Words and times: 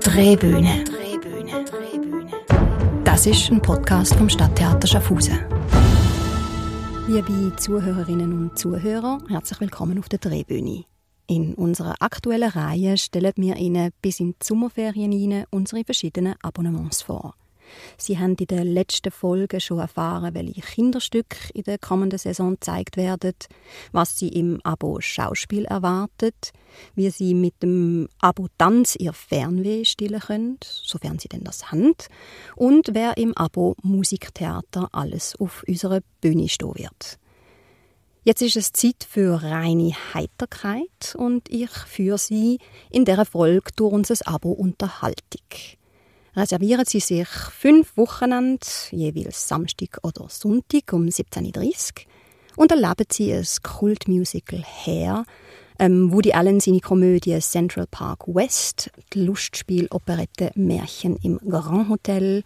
Drehbühne. 0.00 0.84
Das 3.04 3.26
ist 3.26 3.50
ein 3.50 3.62
Podcast 3.62 4.14
vom 4.14 4.28
Stadttheater 4.28 4.86
Schaffhausen. 4.86 5.38
Liebe 7.06 7.56
Zuhörerinnen 7.56 8.32
und 8.32 8.58
Zuhörer, 8.58 9.18
herzlich 9.28 9.60
willkommen 9.60 9.98
auf 9.98 10.08
der 10.10 10.18
Drehbühne. 10.18 10.84
In 11.28 11.54
unserer 11.54 11.94
aktuellen 12.00 12.50
Reihe 12.50 12.98
stellen 12.98 13.32
wir 13.36 13.56
Ihnen 13.56 13.90
bis 14.02 14.20
in 14.20 14.32
die 14.32 14.44
Sommerferien 14.44 15.12
hinein 15.12 15.44
unsere 15.50 15.82
verschiedenen 15.84 16.34
Abonnements 16.42 17.02
vor. 17.02 17.34
Sie 17.96 18.18
haben 18.18 18.36
in 18.36 18.46
der 18.46 18.64
letzten 18.64 19.10
Folge 19.10 19.60
schon 19.60 19.78
erfahren, 19.78 20.34
welche 20.34 20.60
Kinderstücke 20.60 21.36
in 21.54 21.64
der 21.64 21.78
kommenden 21.78 22.18
Saison 22.18 22.52
gezeigt 22.52 22.96
werden, 22.96 23.34
was 23.92 24.18
Sie 24.18 24.28
im 24.28 24.60
Abo 24.64 25.00
Schauspiel 25.00 25.64
erwartet, 25.64 26.52
wie 26.94 27.10
Sie 27.10 27.34
mit 27.34 27.62
dem 27.62 28.08
Abo 28.20 28.46
Tanz 28.58 28.96
Ihr 28.96 29.12
Fernweh 29.12 29.84
stillen 29.84 30.20
können, 30.20 30.58
sofern 30.62 31.18
Sie 31.18 31.28
denn 31.28 31.44
das 31.44 31.70
haben, 31.70 31.94
und 32.56 32.90
wer 32.92 33.16
im 33.16 33.36
Abo 33.36 33.74
Musiktheater 33.82 34.88
alles 34.92 35.34
auf 35.38 35.64
unserer 35.66 36.00
Bühne 36.20 36.48
stehen 36.48 36.74
wird. 36.76 37.18
Jetzt 38.28 38.42
ist 38.42 38.56
es 38.56 38.72
Zeit 38.72 39.06
für 39.08 39.42
reine 39.42 39.92
Heiterkeit 40.12 41.14
und 41.16 41.48
ich 41.48 41.70
führe 41.70 42.18
Sie 42.18 42.58
in 42.90 43.06
dieser 43.06 43.24
Folge 43.24 43.70
durch 43.74 43.90
unser 43.90 44.16
Abo 44.26 44.50
Unterhaltung 44.52 45.46
reservieren 46.38 46.84
Sie 46.86 47.00
sich 47.00 47.28
fünf 47.28 47.96
Wochenende, 47.96 48.66
jeweils 48.90 49.48
Samstag 49.48 49.98
oder 50.02 50.26
Sonntag 50.28 50.92
um 50.92 51.06
17.30 51.06 51.56
Uhr 51.56 52.62
und 52.62 52.70
erleben 52.70 53.06
Sie 53.10 53.32
ein 53.32 53.44
Kultmusical 53.62 54.62
her, 54.64 55.24
ähm, 55.78 56.12
Woody 56.12 56.32
Allen 56.32 56.60
seine 56.60 56.80
Komödie 56.80 57.38
Central 57.40 57.86
Park 57.86 58.26
West, 58.26 58.90
die 59.12 59.20
Lustspiel-Operette 59.20 60.50
Märchen 60.54 61.16
im 61.22 61.38
Grand 61.38 61.88
Hotel, 61.88 62.42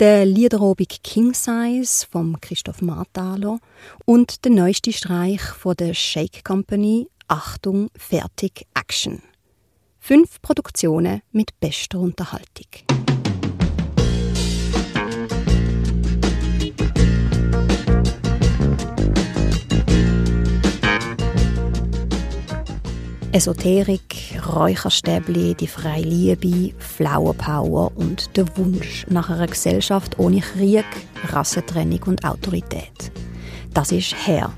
der 0.00 0.26
Liederobig 0.26 1.02
King 1.02 1.34
Size 1.34 2.06
vom 2.10 2.40
Christoph 2.40 2.82
Marthaler 2.82 3.58
und 4.04 4.44
der 4.44 4.52
neueste 4.52 4.92
Streich 4.92 5.42
von 5.42 5.76
der 5.76 5.94
Shake 5.94 6.44
Company 6.44 7.08
Achtung, 7.28 7.90
fertig, 7.96 8.66
Action. 8.74 9.22
Fünf 9.98 10.42
Produktionen 10.42 11.22
mit 11.32 11.58
bester 11.58 11.98
Unterhaltung. 11.98 13.23
Esoterik, 23.34 24.40
Räucherstäbli, 24.46 25.56
die 25.56 25.66
freie 25.66 26.04
Liebe, 26.04 26.72
Flower 26.78 27.34
Power 27.34 27.90
und 27.96 28.36
der 28.36 28.46
Wunsch 28.56 29.04
nach 29.08 29.28
einer 29.28 29.48
Gesellschaft 29.48 30.20
ohne 30.20 30.38
Krieg, 30.38 30.84
Rassentrennung 31.32 31.98
und 32.06 32.24
Autorität. 32.24 33.10
Das 33.72 33.90
ist 33.90 34.14
Hair. 34.24 34.52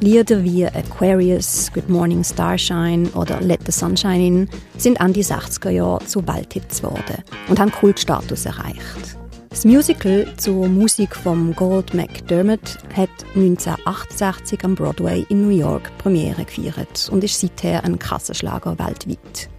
Lieder 0.00 0.42
wie 0.42 0.66
Aquarius, 0.66 1.70
Good 1.72 1.88
Morning 1.88 2.24
Starshine 2.24 3.08
oder 3.10 3.40
Let 3.40 3.60
the 3.66 3.70
Sunshine 3.70 4.26
In 4.26 4.50
sind 4.76 4.98
Ende 4.98 5.20
60er 5.20 5.70
Jahre 5.70 6.04
zu 6.04 6.26
Welthits 6.26 6.82
geworden 6.82 7.22
und 7.48 7.60
haben 7.60 7.70
Kultstatus 7.70 8.44
erreicht. 8.44 9.19
Das 9.50 9.64
Musical 9.64 10.32
zur 10.36 10.68
Musik 10.68 11.16
von 11.16 11.52
Gold 11.56 11.92
McDermott 11.92 12.78
hat 12.94 13.10
1968 13.34 14.64
am 14.64 14.76
Broadway 14.76 15.26
in 15.28 15.42
New 15.42 15.54
York 15.54 15.90
Premiere 15.98 16.44
gefeiert 16.44 17.08
und 17.10 17.24
ist 17.24 17.40
seither 17.40 17.82
ein 17.82 17.98
Kassenschlager 17.98 18.78
weltweit. 18.78 19.50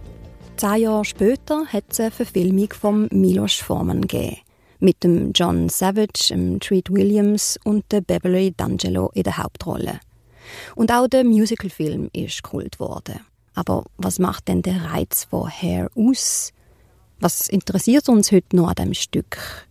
Zehn 0.56 0.76
Jahre 0.76 1.04
später 1.04 1.66
hat 1.66 1.84
es 1.90 2.00
eine 2.00 2.10
Verfilmung 2.10 2.72
von 2.72 3.08
Milos 3.12 3.56
Forman 3.56 4.00
gegeben. 4.00 4.38
Mit 4.80 5.04
dem 5.04 5.32
John 5.34 5.68
Savage, 5.68 6.28
dem 6.30 6.58
Treat 6.58 6.90
Williams 6.90 7.60
und 7.62 7.84
der 7.92 8.00
Beverly 8.00 8.54
D'Angelo 8.58 9.12
in 9.12 9.24
der 9.24 9.36
Hauptrolle. 9.36 10.00
Und 10.74 10.90
auch 10.90 11.06
der 11.06 11.22
Musicalfilm 11.22 12.08
ist 12.14 12.42
kult 12.42 12.80
worden. 12.80 13.20
Aber 13.54 13.84
was 13.98 14.18
macht 14.18 14.48
denn 14.48 14.62
der 14.62 14.86
Reiz 14.86 15.24
von 15.24 15.50
Hair 15.50 15.90
aus? 15.94 16.52
Was 17.20 17.46
interessiert 17.46 18.08
uns 18.08 18.32
heute 18.32 18.56
noch 18.56 18.68
an 18.68 18.74
dem 18.76 18.94
Stück? 18.94 19.68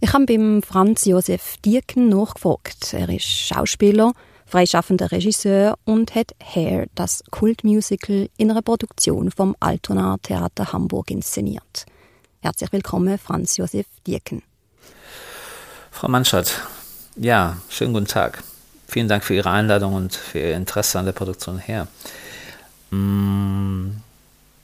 Ich 0.00 0.12
habe 0.12 0.26
beim 0.26 0.62
Franz 0.62 1.06
Josef 1.06 1.56
Dieken 1.64 2.08
nachgefragt. 2.08 2.94
Er 2.94 3.08
ist 3.08 3.24
Schauspieler, 3.24 4.12
freischaffender 4.46 5.10
Regisseur 5.10 5.76
und 5.84 6.14
hat 6.14 6.36
Hair, 6.40 6.86
das 6.94 7.24
Kultmusical, 7.32 8.28
in 8.36 8.52
einer 8.52 8.62
Produktion 8.62 9.32
vom 9.32 9.56
Altona 9.58 10.16
Theater 10.22 10.72
Hamburg 10.72 11.10
inszeniert. 11.10 11.84
Herzlich 12.40 12.72
willkommen, 12.72 13.18
Franz 13.18 13.56
Josef 13.56 13.86
Dieken. 14.06 14.42
Frau 15.90 16.06
Manschert, 16.06 16.62
ja, 17.16 17.56
schönen 17.68 17.92
guten 17.92 18.06
Tag. 18.06 18.44
Vielen 18.86 19.08
Dank 19.08 19.24
für 19.24 19.34
Ihre 19.34 19.50
Einladung 19.50 19.94
und 19.94 20.14
für 20.14 20.38
Ihr 20.38 20.54
Interesse 20.54 21.00
an 21.00 21.06
der 21.06 21.12
Produktion 21.12 21.58
Hair. 21.58 21.88
Mm, 22.92 23.96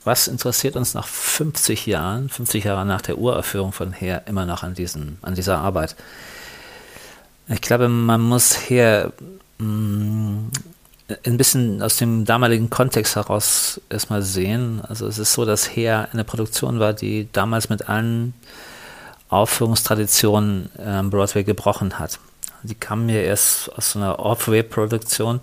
was 0.05 0.27
interessiert 0.27 0.75
uns 0.75 0.93
nach 0.93 1.07
50 1.07 1.87
Jahren, 1.87 2.29
50 2.29 2.63
Jahre 2.63 2.85
nach 2.85 3.01
der 3.01 3.17
Uraufführung 3.17 3.71
von 3.71 3.91
Her 3.91 4.23
immer 4.27 4.45
noch 4.45 4.63
an, 4.63 4.75
diesen, 4.75 5.17
an 5.21 5.35
dieser 5.35 5.57
Arbeit? 5.57 5.95
Ich 7.47 7.61
glaube, 7.61 7.89
man 7.89 8.21
muss 8.21 8.55
hier 8.55 9.11
mh, 9.57 9.67
mm, 9.67 10.51
ein 11.25 11.37
bisschen 11.37 11.81
aus 11.81 11.97
dem 11.97 12.25
damaligen 12.25 12.69
Kontext 12.69 13.15
heraus 13.15 13.79
erstmal 13.89 14.21
sehen. 14.21 14.81
Also 14.87 15.07
es 15.07 15.19
ist 15.19 15.33
so, 15.33 15.45
dass 15.45 15.75
Her 15.75 16.09
eine 16.13 16.23
Produktion 16.23 16.79
war, 16.79 16.93
die 16.93 17.27
damals 17.31 17.69
mit 17.69 17.89
allen 17.89 18.33
Aufführungstraditionen 19.29 20.69
am 20.83 21.09
Broadway 21.09 21.43
gebrochen 21.43 21.99
hat. 21.99 22.19
Die 22.63 22.75
kamen 22.75 23.09
ja 23.09 23.21
erst 23.21 23.71
aus 23.77 23.91
so 23.91 23.99
einer 23.99 24.19
Off-Way-Produktion 24.19 25.41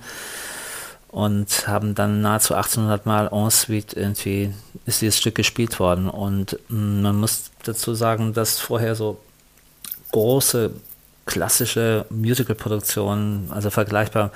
und 1.13 1.69
haben 1.69 1.95
dann 1.95 2.23
nahezu 2.23 2.55
1800 2.55 3.07
Mal 3.07 3.29
en 3.31 3.51
suite 3.51 3.93
irgendwie 3.93 4.53
ist 4.87 5.03
dieses 5.03 5.19
Stück 5.19 5.35
gespielt 5.35 5.79
worden 5.79 6.09
und 6.09 6.59
mm, 6.69 7.03
man 7.03 7.21
muss 7.21 7.51
dazu 7.65 7.95
sagen, 7.95 8.33
dass 8.33 8.59
vorher 8.59 8.95
so 8.95 9.21
große 10.11 10.73
klassische 11.27 12.07
Musical-Produktionen, 12.11 13.53
also 13.53 13.71
vergleichbar 13.71 14.33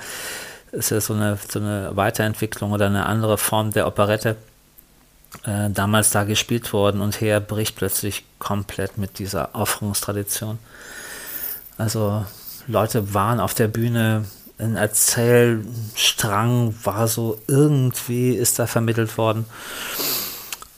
ist 0.71 0.91
ja 0.91 1.01
so 1.01 1.13
eine, 1.15 1.37
so 1.49 1.59
eine 1.59 1.91
Weiterentwicklung 1.95 2.71
oder 2.71 2.85
eine 2.85 3.07
andere 3.07 3.39
Form 3.39 3.71
der 3.71 3.87
Operette, 3.87 4.35
äh, 5.43 5.71
damals 5.71 6.11
da 6.11 6.25
gespielt 6.25 6.73
worden 6.73 7.01
und 7.01 7.21
her 7.21 7.39
bricht 7.39 7.75
plötzlich 7.75 8.23
komplett 8.37 8.99
mit 8.99 9.17
dieser 9.17 9.55
Aufführungstradition. 9.55 10.59
Also 11.77 12.23
Leute 12.67 13.15
waren 13.15 13.39
auf 13.39 13.55
der 13.55 13.67
Bühne 13.67 14.25
ein 14.59 14.75
Erzählstrang 14.75 16.73
war 16.83 17.07
so 17.07 17.39
irgendwie, 17.47 18.31
ist 18.31 18.59
da 18.59 18.67
vermittelt 18.67 19.17
worden. 19.17 19.45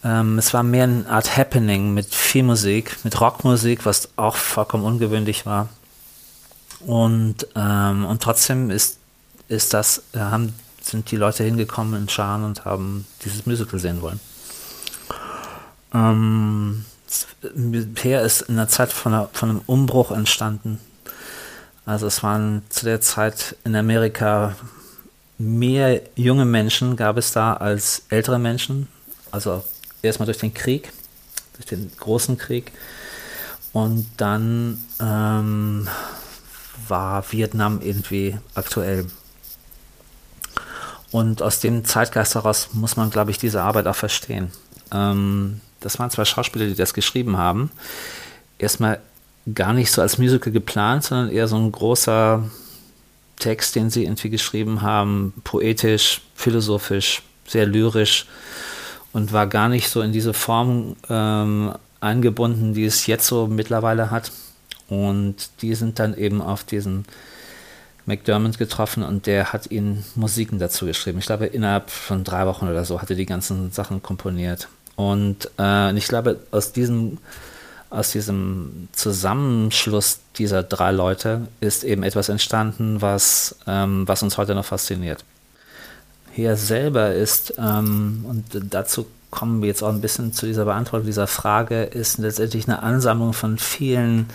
Ähm, 0.04 0.38
es 0.38 0.54
war 0.54 0.64
mehr 0.64 0.84
eine 0.84 1.10
Art 1.10 1.38
Happening 1.38 1.94
mit 1.94 2.14
viel 2.14 2.44
Musik, 2.44 2.98
mit 3.04 3.20
Rockmusik, 3.20 3.86
was 3.86 4.10
auch 4.18 4.36
vollkommen 4.36 4.84
ungewöhnlich 4.84 5.46
war. 5.46 5.70
Und, 6.86 7.48
ähm, 7.56 8.06
und 8.06 8.22
trotzdem 8.22 8.70
ist, 8.70 8.98
ist 9.48 9.74
das, 9.74 10.04
äh, 10.14 10.20
haben, 10.20 10.54
sind 10.82 11.12
die 11.12 11.18
Leute 11.18 11.44
hingekommen 11.44 12.02
in 12.02 12.10
Scharen 12.10 12.44
und 12.44 12.66
haben 12.66 13.06
dieses 13.24 13.46
Musical 13.46 13.80
sehen 13.80 14.02
wollen. 14.02 14.20
Ähm, 15.94 16.86
Peer 17.96 18.22
ist 18.22 18.42
in 18.42 18.58
der 18.58 18.68
Zeit 18.68 18.92
von, 18.92 19.14
einer, 19.14 19.30
von 19.34 19.50
einem 19.50 19.62
Umbruch 19.66 20.12
entstanden 20.12 20.80
also 21.90 22.06
es 22.06 22.22
waren 22.22 22.62
zu 22.70 22.86
der 22.86 23.02
Zeit 23.02 23.56
in 23.64 23.76
Amerika 23.76 24.56
mehr 25.40 26.02
junge 26.16 26.46
Menschen 26.46 26.96
gab 26.96 27.18
es 27.18 27.32
da 27.32 27.54
als 27.54 28.04
ältere 28.10 28.38
Menschen. 28.38 28.88
Also 29.32 29.64
erstmal 30.04 30.28
durch 30.28 30.38
den 30.38 30.54
Krieg, 30.54 30.92
durch 31.56 31.66
den 31.66 31.92
großen 31.98 32.38
Krieg. 32.38 32.72
Und 33.74 34.06
dann 34.18 34.84
ähm, 35.02 35.88
war 36.88 37.32
Vietnam 37.32 37.82
irgendwie 37.82 38.38
aktuell. 38.54 39.08
Und 41.10 41.42
aus 41.42 41.60
dem 41.60 41.86
Zeitgeist 41.86 42.36
heraus 42.36 42.70
muss 42.74 42.98
man, 42.98 43.10
glaube 43.10 43.32
ich, 43.32 43.40
diese 43.40 43.64
Arbeit 43.64 43.88
auch 43.88 43.96
verstehen. 43.96 44.52
Ähm, 44.92 45.62
das 45.80 45.98
waren 45.98 46.12
zwei 46.12 46.26
Schauspieler, 46.26 46.68
die 46.68 46.76
das 46.76 46.94
geschrieben 46.94 47.38
haben. 47.38 47.72
Erstmal 48.60 49.00
gar 49.54 49.74
nicht 49.74 49.92
so 49.92 50.02
als 50.02 50.18
Musical 50.18 50.52
geplant, 50.52 51.04
sondern 51.04 51.30
eher 51.30 51.48
so 51.48 51.56
ein 51.58 51.72
großer 51.72 52.44
Text, 53.38 53.76
den 53.76 53.90
sie 53.90 54.04
irgendwie 54.04 54.30
geschrieben 54.30 54.82
haben, 54.82 55.34
poetisch, 55.44 56.22
philosophisch, 56.36 57.24
sehr 57.48 57.66
lyrisch 57.66 58.26
und 59.14 59.34
war 59.34 59.48
gar 59.48 59.70
nicht 59.70 59.90
so 59.90 60.02
in 60.02 60.12
diese 60.12 60.34
Form 60.34 60.96
ähm, 61.10 61.74
eingebunden, 62.02 62.74
die 62.74 62.86
es 62.86 63.08
jetzt 63.08 63.28
so 63.28 63.48
mittlerweile 63.48 64.12
hat. 64.12 64.32
Und 64.88 65.36
die 65.62 65.76
sind 65.76 66.00
dann 66.00 66.18
eben 66.18 66.42
auf 66.42 66.64
diesen 66.64 67.06
McDermott 68.06 68.58
getroffen 68.58 69.04
und 69.04 69.28
der 69.28 69.54
hat 69.54 69.72
ihnen 69.72 70.04
Musiken 70.16 70.60
dazu 70.60 70.86
geschrieben. 70.86 71.20
Ich 71.20 71.26
glaube, 71.26 71.46
innerhalb 71.46 71.90
von 71.92 72.24
drei 72.24 72.46
Wochen 72.48 72.68
oder 72.68 72.84
so 72.86 73.02
hatte 73.02 73.16
die 73.16 73.28
ganzen 73.28 73.72
Sachen 73.72 74.02
komponiert. 74.02 74.68
Und 74.96 75.50
äh, 75.60 75.96
ich 75.96 76.08
glaube, 76.08 76.40
aus 76.52 76.74
diesem, 76.74 77.20
aus 77.90 78.12
diesem 78.12 78.88
Zusammenschluss 78.92 80.20
dieser 80.38 80.64
drei 80.64 80.92
Leute 80.92 81.48
ist 81.60 81.84
eben 81.84 82.04
etwas 82.04 82.30
entstanden, 82.30 83.02
was, 83.02 83.56
ähm, 83.68 84.08
was 84.08 84.22
uns 84.22 84.38
heute 84.38 84.54
noch 84.54 84.66
fasziniert. 84.66 85.26
Hier 86.34 86.56
selber 86.56 87.14
ist, 87.14 87.56
ähm, 87.58 88.26
und 88.28 88.46
dazu 88.74 89.08
kommen 89.32 89.62
wir 89.62 89.68
jetzt 89.68 89.84
auch 89.84 89.90
ein 89.90 90.02
bisschen 90.02 90.34
zu 90.34 90.46
dieser 90.46 90.66
Beantwortung 90.66 91.06
dieser 91.06 91.28
Frage, 91.28 91.84
ist 91.84 92.20
letztendlich 92.20 92.68
eine 92.68 92.84
Ansammlung 92.84 93.34
von 93.34 93.58
vielen 93.58 94.30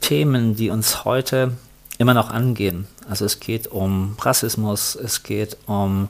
Themen, 0.00 0.56
die 0.56 0.70
uns 0.70 1.04
heute 1.04 1.52
immer 1.98 2.14
noch 2.14 2.30
angehen. 2.30 2.86
Also 3.08 3.24
es 3.24 3.40
geht 3.40 3.68
um 3.68 4.16
Rassismus, 4.20 4.96
es 4.96 5.22
geht 5.22 5.56
um 5.66 6.08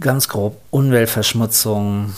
ganz 0.00 0.28
grob 0.28 0.60
Umweltverschmutzung, 0.70 2.14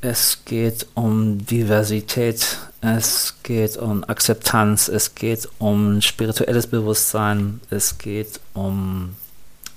es 0.00 0.44
geht 0.44 0.86
um 0.94 1.44
Diversität, 1.46 2.58
es 2.80 3.34
geht 3.42 3.76
um 3.76 4.04
Akzeptanz, 4.04 4.88
es 4.88 5.14
geht 5.14 5.48
um 5.58 6.00
spirituelles 6.00 6.66
Bewusstsein, 6.66 7.60
es 7.70 7.98
geht 7.98 8.40
um, 8.54 9.16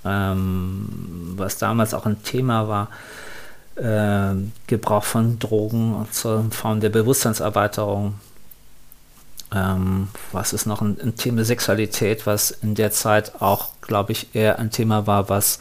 ähm, 0.06 1.34
was 1.36 1.58
damals 1.58 1.94
auch 1.94 2.06
ein 2.06 2.24
Thema 2.24 2.68
war, 2.68 2.90
äh, 3.76 4.36
Gebrauch 4.68 5.04
von 5.04 5.40
Drogen 5.40 6.08
zur 6.12 6.46
Form 6.52 6.80
der 6.80 6.90
Bewusstseinserweiterung. 6.90 8.16
Ähm, 9.54 10.08
was 10.32 10.54
ist 10.54 10.66
noch 10.66 10.82
ein, 10.82 10.98
ein, 11.02 11.16
Thema 11.18 11.44
Sexualität, 11.44 12.26
was 12.26 12.52
in 12.52 12.76
der 12.76 12.92
Zeit 12.92 13.42
auch, 13.42 13.70
glaube 13.82 14.14
ich, 14.14 14.34
eher 14.34 14.60
ein 14.60 14.72
Thema 14.72 15.08
war, 15.08 15.28
was, 15.28 15.60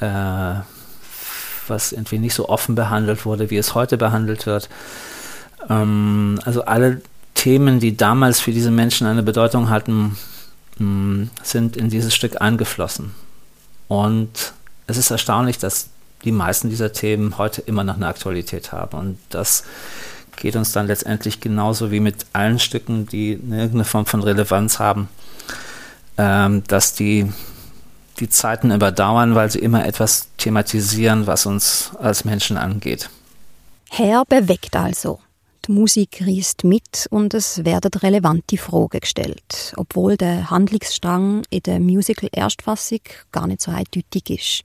äh, 0.00 0.54
was 1.68 1.92
irgendwie 1.92 2.18
nicht 2.18 2.34
so 2.34 2.48
offen 2.48 2.74
behandelt 2.74 3.24
wurde, 3.24 3.50
wie 3.50 3.56
es 3.56 3.74
heute 3.74 3.96
behandelt 3.96 4.46
wird. 4.46 4.68
Ähm, 5.68 6.38
also 6.44 6.64
alle 6.64 7.00
Themen, 7.34 7.80
die 7.80 7.96
damals 7.96 8.40
für 8.40 8.52
diese 8.52 8.70
Menschen 8.70 9.06
eine 9.06 9.22
Bedeutung 9.22 9.70
hatten, 9.70 10.16
mh, 10.78 10.86
mm, 10.86 11.30
sind 11.42 11.76
in 11.76 11.90
dieses 11.90 12.14
Stück 12.14 12.40
eingeflossen. 12.40 13.14
Und 13.88 14.52
es 14.86 14.96
ist 14.96 15.10
erstaunlich, 15.10 15.58
dass 15.58 15.90
die 16.24 16.32
meisten 16.32 16.70
dieser 16.70 16.92
Themen 16.92 17.38
heute 17.38 17.60
immer 17.62 17.84
noch 17.84 17.96
eine 17.96 18.08
Aktualität 18.08 18.72
haben. 18.72 18.98
Und 18.98 19.18
das 19.30 19.64
geht 20.36 20.56
uns 20.56 20.72
dann 20.72 20.86
letztendlich 20.86 21.40
genauso 21.40 21.90
wie 21.90 22.00
mit 22.00 22.26
allen 22.32 22.58
Stücken, 22.58 23.06
die 23.06 23.32
irgendeine 23.32 23.84
Form 23.84 24.06
von 24.06 24.22
Relevanz 24.22 24.78
haben, 24.78 25.08
ähm, 26.18 26.62
dass 26.66 26.94
die 26.94 27.32
die 28.18 28.28
Zeiten 28.28 28.70
überdauern, 28.70 29.34
weil 29.34 29.50
sie 29.50 29.58
immer 29.58 29.86
etwas 29.86 30.28
thematisieren, 30.38 31.26
was 31.26 31.46
uns 31.46 31.92
als 31.98 32.24
Menschen 32.24 32.56
angeht. 32.56 33.10
Herr 33.90 34.24
bewegt 34.24 34.76
also. 34.76 35.20
Die 35.66 35.72
Musik 35.72 36.22
riest 36.24 36.62
mit 36.62 37.08
und 37.10 37.34
es 37.34 37.64
werden 37.64 37.90
relevante 37.92 38.56
Fragen 38.56 39.00
gestellt, 39.00 39.72
obwohl 39.76 40.16
der 40.16 40.48
Handlungsstrang 40.48 41.42
in 41.50 41.62
der 41.62 41.80
Musical-Erstfassung 41.80 43.00
gar 43.32 43.48
nicht 43.48 43.60
so 43.62 43.72
eindeutig 43.72 44.30
ist. 44.30 44.62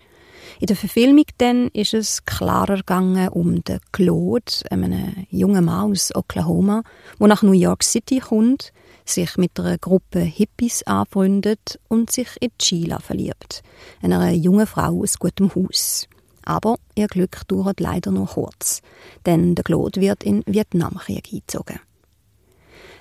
In 0.59 0.67
der 0.67 0.75
Verfilmung 0.75 1.25
dann 1.39 1.69
ist 1.69 1.95
es 1.95 2.25
klarer 2.25 2.77
gegangen 2.77 3.29
um 3.29 3.63
den 3.63 3.79
Claude, 3.91 4.51
einen 4.69 5.25
jungen 5.31 5.65
Mann 5.65 5.91
aus 5.91 6.13
Oklahoma, 6.13 6.83
der 7.19 7.27
nach 7.27 7.41
New 7.41 7.51
York 7.51 7.83
City 7.83 8.19
kommt, 8.19 8.71
sich 9.05 9.37
mit 9.37 9.59
einer 9.59 9.77
Gruppe 9.77 10.19
Hippies 10.19 10.83
anfreundet 10.83 11.79
und 11.87 12.11
sich 12.11 12.29
in 12.39 12.51
Sheila 12.61 12.99
verliebt, 12.99 13.63
einer 14.01 14.31
jungen 14.31 14.67
Frau 14.67 15.01
aus 15.01 15.19
gutem 15.19 15.53
Haus. 15.55 16.07
Aber 16.43 16.77
ihr 16.95 17.07
Glück 17.07 17.47
dauert 17.47 17.79
leider 17.79 18.11
nur 18.11 18.27
kurz, 18.27 18.81
denn 19.25 19.55
der 19.55 19.63
Claude 19.63 20.01
wird 20.01 20.23
in 20.23 20.43
Vietnamkrieg 20.45 21.29
eingezogen. 21.31 21.79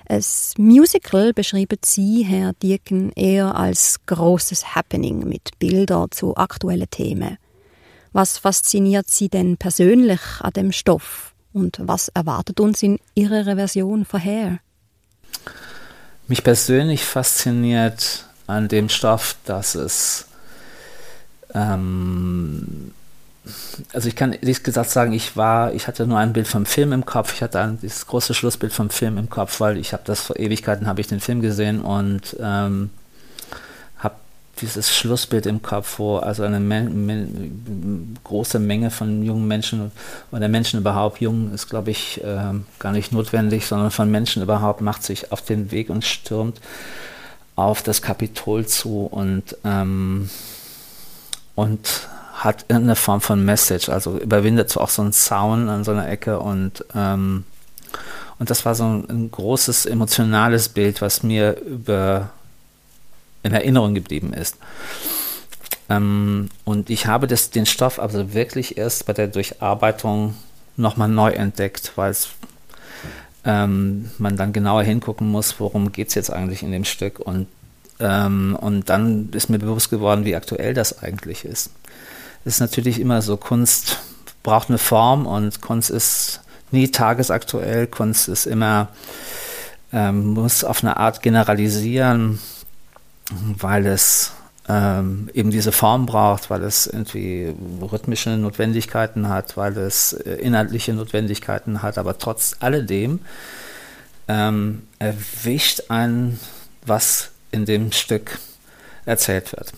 Ein 0.07 0.23
Musical 0.57 1.33
beschreibt 1.33 1.85
sie, 1.85 2.23
Herr 2.23 2.53
Dieken, 2.53 3.11
eher 3.13 3.55
als 3.55 3.99
großes 4.05 4.75
Happening 4.75 5.27
mit 5.27 5.57
Bildern 5.57 6.11
zu 6.11 6.35
aktuellen 6.35 6.89
Themen. 6.89 7.37
Was 8.11 8.37
fasziniert 8.37 9.09
Sie 9.09 9.29
denn 9.29 9.55
persönlich 9.55 10.19
an 10.41 10.51
dem 10.51 10.71
Stoff 10.73 11.33
und 11.53 11.79
was 11.81 12.09
erwartet 12.09 12.59
uns 12.59 12.83
in 12.83 12.99
Ihrer 13.15 13.55
Version 13.55 14.03
vorher? 14.03 14.59
Mich 16.31 16.45
persönlich 16.45 17.03
fasziniert 17.03 18.23
an 18.47 18.69
dem 18.69 18.87
Stoff, 18.87 19.35
dass 19.43 19.75
es 19.75 20.27
ähm, 21.53 22.93
also 23.91 24.07
ich 24.07 24.15
kann 24.15 24.31
ehrlich 24.31 24.63
gesagt 24.63 24.91
sagen, 24.91 25.11
ich 25.11 25.35
war, 25.35 25.73
ich 25.73 25.87
hatte 25.87 26.07
nur 26.07 26.17
ein 26.17 26.31
Bild 26.31 26.47
vom 26.47 26.65
Film 26.65 26.93
im 26.93 27.05
Kopf, 27.05 27.33
ich 27.33 27.43
hatte 27.43 27.59
ein, 27.59 27.79
dieses 27.81 28.07
große 28.07 28.33
Schlussbild 28.33 28.71
vom 28.71 28.89
Film 28.89 29.17
im 29.17 29.29
Kopf, 29.29 29.59
weil 29.59 29.75
ich 29.75 29.91
habe 29.91 30.03
das 30.05 30.21
vor 30.21 30.39
Ewigkeiten, 30.39 30.87
habe 30.87 31.01
ich 31.01 31.07
den 31.07 31.19
Film 31.19 31.41
gesehen 31.41 31.81
und 31.81 32.37
ähm, 32.39 32.91
dieses 34.59 34.95
Schlussbild 34.95 35.45
im 35.45 35.61
Kopf, 35.61 35.97
wo 35.99 36.17
also 36.17 36.43
eine 36.43 36.59
Men 36.59 37.05
Men 37.05 38.17
große 38.23 38.59
Menge 38.59 38.91
von 38.91 39.23
jungen 39.23 39.47
Menschen 39.47 39.91
oder 40.31 40.47
Menschen 40.47 40.79
überhaupt, 40.79 41.21
jung 41.21 41.53
ist 41.53 41.69
glaube 41.69 41.91
ich 41.91 42.23
äh, 42.23 42.53
gar 42.79 42.91
nicht 42.91 43.11
notwendig, 43.11 43.65
sondern 43.65 43.91
von 43.91 44.11
Menschen 44.11 44.43
überhaupt 44.43 44.81
macht 44.81 45.03
sich 45.03 45.31
auf 45.31 45.41
den 45.41 45.71
Weg 45.71 45.89
und 45.89 46.03
stürmt 46.03 46.59
auf 47.55 47.81
das 47.83 48.01
Kapitol 48.01 48.65
zu 48.65 49.05
und 49.05 49.57
ähm, 49.63 50.29
und 51.55 52.07
hat 52.33 52.65
irgendeine 52.69 52.95
Form 52.95 53.21
von 53.21 53.45
Message, 53.45 53.89
also 53.89 54.17
überwindet 54.17 54.69
so 54.69 54.81
auch 54.81 54.89
so 54.89 55.03
einen 55.03 55.13
Zaun 55.13 55.69
an 55.69 55.83
so 55.83 55.91
einer 55.91 56.09
Ecke 56.09 56.39
und 56.39 56.83
ähm, 56.95 57.45
und 58.39 58.49
das 58.49 58.65
war 58.65 58.73
so 58.73 58.85
ein, 58.85 59.07
ein, 59.07 59.29
großes 59.29 59.85
emotionales 59.85 60.69
Bild, 60.69 61.03
was 61.03 61.21
mir 61.21 61.59
über 61.59 62.31
in 63.43 63.53
Erinnerung 63.53 63.93
geblieben 63.93 64.33
ist. 64.33 64.57
Ähm, 65.89 66.49
und 66.63 66.89
ich 66.89 67.07
habe 67.07 67.27
das, 67.27 67.49
den 67.49 67.65
Stoff 67.65 67.99
also 67.99 68.33
wirklich 68.33 68.77
erst 68.77 69.05
bei 69.05 69.13
der 69.13 69.27
Durcharbeitung 69.27 70.35
nochmal 70.77 71.09
neu 71.09 71.31
entdeckt, 71.31 71.93
weil 71.95 72.11
es 72.11 72.29
ähm, 73.43 74.11
man 74.17 74.37
dann 74.37 74.53
genauer 74.53 74.83
hingucken 74.83 75.29
muss, 75.29 75.59
worum 75.59 75.91
geht 75.91 76.09
es 76.09 76.15
jetzt 76.15 76.31
eigentlich 76.31 76.63
in 76.63 76.71
dem 76.71 76.85
Stück 76.85 77.19
und 77.19 77.47
ähm, 77.99 78.57
und 78.59 78.89
dann 78.89 79.29
ist 79.31 79.49
mir 79.49 79.59
bewusst 79.59 79.89
geworden, 79.89 80.25
wie 80.25 80.35
aktuell 80.35 80.73
das 80.73 81.03
eigentlich 81.03 81.45
ist 81.45 81.71
ist 82.45 82.59
natürlich 82.59 82.99
immer 82.99 83.21
so, 83.21 83.37
Kunst 83.37 83.99
braucht 84.43 84.69
eine 84.69 84.77
Form 84.77 85.25
und 85.25 85.61
Kunst 85.61 85.89
ist 85.89 86.41
nie 86.71 86.89
tagesaktuell. 86.89 87.87
Kunst 87.87 88.27
ist 88.27 88.45
immer, 88.45 88.89
ähm, 89.93 90.33
muss 90.33 90.63
auf 90.63 90.83
eine 90.83 90.97
Art 90.97 91.21
generalisieren, 91.21 92.39
weil 93.57 93.85
es 93.85 94.33
ähm, 94.67 95.29
eben 95.33 95.51
diese 95.51 95.71
Form 95.71 96.05
braucht, 96.05 96.49
weil 96.49 96.63
es 96.63 96.87
irgendwie 96.87 97.53
rhythmische 97.81 98.31
Notwendigkeiten 98.31 99.27
hat, 99.27 99.57
weil 99.57 99.77
es 99.77 100.13
äh, 100.13 100.35
inhaltliche 100.35 100.93
Notwendigkeiten 100.93 101.81
hat, 101.81 101.97
aber 101.97 102.17
trotz 102.17 102.55
alledem 102.59 103.19
ähm, 104.27 104.83
erwischt 104.99 105.83
ein, 105.89 106.39
was 106.85 107.31
in 107.51 107.65
dem 107.65 107.91
Stück 107.91 108.39
erzählt 109.05 109.51
wird. 109.53 109.73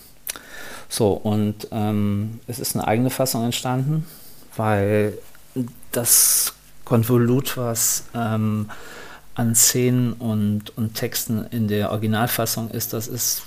So, 0.90 1.14
und 1.14 1.68
ähm, 1.72 2.40
es 2.48 2.60
ist 2.60 2.76
eine 2.76 2.88
eigene 2.88 3.10
Fassung 3.10 3.46
entstanden, 3.46 4.06
weil 4.56 5.18
das 5.92 6.54
Konvolut, 6.86 7.58
was 7.58 8.04
ähm, 8.14 8.70
an 9.36 9.56
Szenen 9.56 10.14
und, 10.14 10.78
und 10.78 10.94
Texten 10.94 11.46
in 11.52 11.68
der 11.68 11.92
Originalfassung 11.92 12.70
ist, 12.70 12.94
das 12.94 13.08
ist 13.08 13.44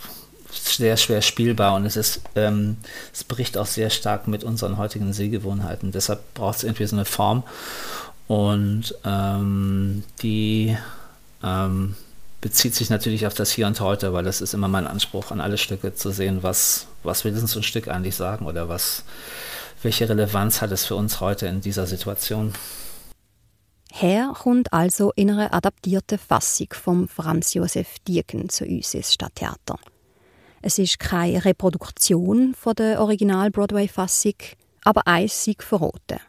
sehr 0.50 0.96
schwer 0.96 1.22
spielbar 1.22 1.74
und 1.74 1.84
es 1.86 1.96
ist, 1.96 2.20
ähm, 2.34 2.76
es 3.12 3.24
bricht 3.24 3.58
auch 3.58 3.66
sehr 3.66 3.90
stark 3.90 4.26
mit 4.28 4.44
unseren 4.44 4.78
heutigen 4.78 5.12
Sehgewohnheiten. 5.12 5.92
Deshalb 5.92 6.34
braucht 6.34 6.58
es 6.58 6.64
irgendwie 6.64 6.86
so 6.86 6.96
eine 6.96 7.04
Form 7.04 7.42
und 8.26 8.94
ähm, 9.04 10.02
die 10.22 10.76
ähm, 11.42 11.94
bezieht 12.40 12.74
sich 12.74 12.90
natürlich 12.90 13.26
auf 13.26 13.34
das 13.34 13.50
Hier 13.50 13.66
und 13.66 13.80
Heute, 13.80 14.12
weil 14.12 14.24
das 14.24 14.40
ist 14.40 14.54
immer 14.54 14.68
mein 14.68 14.86
Anspruch 14.86 15.30
an 15.30 15.40
alle 15.40 15.58
Stücke 15.58 15.94
zu 15.94 16.10
sehen, 16.10 16.42
was, 16.42 16.86
was 17.02 17.24
will 17.24 17.32
uns 17.34 17.56
ein 17.56 17.62
Stück 17.62 17.88
eigentlich 17.88 18.16
sagen 18.16 18.46
oder 18.46 18.68
was, 18.68 19.04
welche 19.82 20.08
Relevanz 20.08 20.60
hat 20.60 20.70
es 20.70 20.84
für 20.84 20.96
uns 20.96 21.20
heute 21.20 21.46
in 21.46 21.60
dieser 21.60 21.86
Situation. 21.86 22.52
Her 23.98 24.34
kommt 24.38 24.74
also 24.74 25.10
in 25.16 25.30
einer 25.30 25.54
adaptierten 25.54 26.18
Fassung 26.18 26.66
vom 26.72 27.08
Franz 27.08 27.54
Josef 27.54 27.98
Dieken 28.06 28.50
zu 28.50 28.66
uns 28.66 28.92
ins 28.92 29.14
Stadttheater. 29.14 29.78
Es 30.60 30.78
ist 30.78 30.98
keine 30.98 31.42
Reproduktion 31.42 32.52
von 32.52 32.74
der 32.74 33.00
Original-Broadway-Fassung, 33.00 34.34
aber 34.84 35.00
ist 35.06 35.62
verraten. 35.62 36.20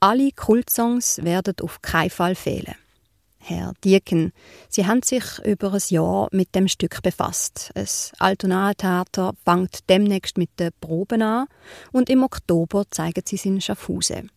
Alle 0.00 0.30
Kultsongs 0.30 1.22
werden 1.22 1.52
auf 1.60 1.82
keinen 1.82 2.08
Fall 2.08 2.34
fehlen. 2.34 2.74
Herr 3.36 3.74
Dieken. 3.84 4.32
Sie 4.70 4.86
haben 4.86 5.02
sich 5.02 5.24
über 5.44 5.74
ein 5.74 5.82
Jahr 5.90 6.28
mit 6.32 6.54
dem 6.54 6.68
Stück 6.68 7.02
befasst. 7.02 7.70
Das 7.74 8.12
Altonaer 8.18 8.76
Theater 8.76 9.34
fängt 9.44 9.90
demnächst 9.90 10.38
mit 10.38 10.58
den 10.58 10.70
Proben 10.80 11.20
an 11.20 11.48
und 11.92 12.08
im 12.08 12.22
Oktober 12.22 12.84
zeigen 12.90 13.24
sie 13.26 13.36
es 13.36 13.44
in 13.44 13.60
Schaffhausen. 13.60 14.30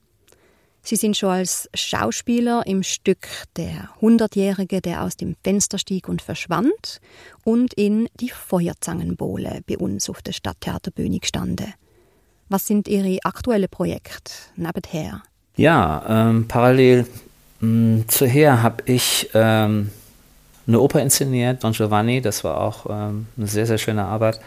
Sie 0.87 0.95
sind 0.95 1.17
schon 1.17 1.31
als 1.31 1.69
Schauspieler 1.73 2.63
im 2.65 2.81
Stück 2.81 3.27
Der 3.57 3.89
Hundertjährige, 3.99 4.79
der 4.79 5.03
aus 5.03 5.17
dem 5.17 5.35
Fenster 5.43 5.79
stieg 5.79 6.07
und 6.07 6.21
verschwand 6.21 7.01
und 7.43 7.73
in 7.73 8.07
Die 8.21 8.29
Feuerzangenbowle 8.29 9.63
bei 9.67 9.77
uns 9.77 10.09
auf 10.09 10.21
der 10.21 10.31
Stadttheaterbühne 10.31 11.19
gestanden. 11.19 11.73
Was 12.47 12.67
sind 12.67 12.87
Ihre 12.87 13.17
aktuellen 13.25 13.67
Projekte 13.69 14.31
nebenher? 14.55 15.23
Ja, 15.57 16.05
ähm, 16.07 16.47
parallel 16.47 17.05
mh, 17.59 17.97
hm, 17.97 18.05
zuher 18.07 18.63
habe 18.63 18.83
ich 18.85 19.29
ähm, 19.33 19.91
eine 20.67 20.79
Oper 20.79 21.01
inszeniert, 21.01 21.65
Don 21.65 21.73
Giovanni. 21.73 22.21
Das 22.21 22.45
war 22.45 22.61
auch 22.61 22.85
ähm, 22.89 23.27
eine 23.35 23.47
sehr, 23.47 23.65
sehr 23.65 23.77
schöne 23.77 24.05
Arbeit. 24.05 24.39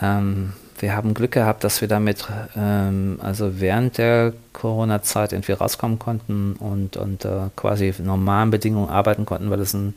Ähm, 0.00 0.54
wir 0.84 0.94
haben 0.94 1.14
Glück 1.14 1.32
gehabt, 1.32 1.64
dass 1.64 1.80
wir 1.80 1.88
damit 1.88 2.26
ähm, 2.54 3.18
also 3.22 3.58
während 3.58 3.96
der 3.96 4.34
Corona-Zeit 4.52 5.32
irgendwie 5.32 5.52
rauskommen 5.52 5.98
konnten 5.98 6.56
und, 6.58 6.98
und 6.98 7.24
äh, 7.24 7.48
quasi 7.56 7.94
normalen 7.98 8.50
Bedingungen 8.50 8.90
arbeiten 8.90 9.24
konnten, 9.24 9.48
weil 9.48 9.60
es 9.60 9.72
ein 9.72 9.94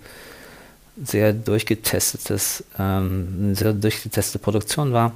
sehr 1.04 1.34
durchgetestetes, 1.34 2.64
ähm, 2.80 3.38
eine 3.40 3.56
sehr 3.56 3.74
durchgetestete 3.74 4.40
Produktion 4.40 4.94
war 4.94 5.12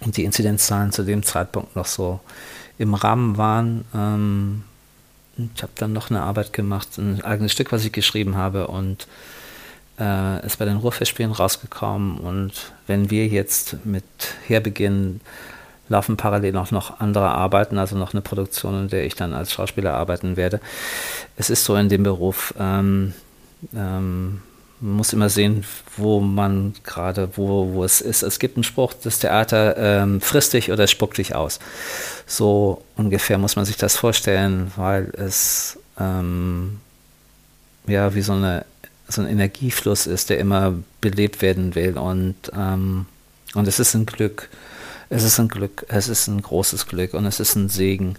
und 0.00 0.18
die 0.18 0.24
Inzidenzzahlen 0.24 0.92
zu 0.92 1.04
dem 1.04 1.22
Zeitpunkt 1.22 1.74
noch 1.74 1.86
so 1.86 2.20
im 2.76 2.92
Rahmen 2.92 3.38
waren. 3.38 3.86
Ähm, 3.94 4.64
ich 5.54 5.62
habe 5.62 5.72
dann 5.76 5.94
noch 5.94 6.10
eine 6.10 6.20
Arbeit 6.20 6.52
gemacht, 6.52 6.98
ein 6.98 7.22
eigenes 7.22 7.52
Stück, 7.52 7.72
was 7.72 7.82
ich 7.82 7.92
geschrieben 7.92 8.36
habe 8.36 8.66
und 8.66 9.08
äh, 10.00 10.44
ist 10.44 10.58
bei 10.58 10.64
den 10.64 10.78
Ruhrfestspielen 10.78 11.32
rausgekommen 11.32 12.18
und 12.18 12.72
wenn 12.86 13.10
wir 13.10 13.26
jetzt 13.26 13.84
mit 13.84 14.04
herbeginnen, 14.46 15.20
laufen 15.88 16.16
parallel 16.16 16.56
auch 16.56 16.70
noch 16.70 17.00
andere 17.00 17.28
Arbeiten, 17.28 17.76
also 17.76 17.96
noch 17.96 18.14
eine 18.14 18.22
Produktion, 18.22 18.82
in 18.82 18.88
der 18.88 19.04
ich 19.04 19.16
dann 19.16 19.34
als 19.34 19.52
Schauspieler 19.52 19.94
arbeiten 19.94 20.36
werde. 20.36 20.60
Es 21.36 21.50
ist 21.50 21.64
so 21.64 21.74
in 21.76 21.88
dem 21.88 22.04
Beruf, 22.04 22.54
ähm, 22.58 23.12
ähm, 23.74 24.40
man 24.80 24.92
muss 24.94 25.12
immer 25.12 25.28
sehen, 25.28 25.64
wo 25.96 26.20
man 26.20 26.74
gerade, 26.84 27.28
wo, 27.36 27.74
wo 27.74 27.84
es 27.84 28.00
ist. 28.00 28.22
Es 28.22 28.38
gibt 28.38 28.56
einen 28.56 28.64
Spruch, 28.64 28.94
das 28.94 29.18
Theater 29.18 29.76
ähm, 29.76 30.22
frisst 30.22 30.54
dich 30.54 30.72
oder 30.72 30.86
spuckt 30.86 31.18
dich 31.18 31.34
aus. 31.34 31.58
So 32.26 32.82
ungefähr 32.96 33.36
muss 33.36 33.56
man 33.56 33.66
sich 33.66 33.76
das 33.76 33.96
vorstellen, 33.96 34.72
weil 34.76 35.12
es 35.18 35.78
ähm, 35.98 36.80
ja 37.86 38.14
wie 38.14 38.22
so 38.22 38.32
eine 38.32 38.64
so 39.10 39.22
ein 39.22 39.28
Energiefluss 39.28 40.06
ist, 40.06 40.30
der 40.30 40.38
immer 40.38 40.74
belebt 41.00 41.42
werden 41.42 41.74
will. 41.74 41.98
Und, 41.98 42.36
ähm, 42.56 43.06
und 43.54 43.68
es 43.68 43.80
ist 43.80 43.94
ein 43.94 44.06
Glück. 44.06 44.48
Es 45.08 45.24
ist 45.24 45.38
ein 45.38 45.48
Glück. 45.48 45.84
Es 45.88 46.08
ist 46.08 46.28
ein 46.28 46.40
großes 46.42 46.86
Glück 46.86 47.14
und 47.14 47.26
es 47.26 47.40
ist 47.40 47.56
ein 47.56 47.68
Segen, 47.68 48.16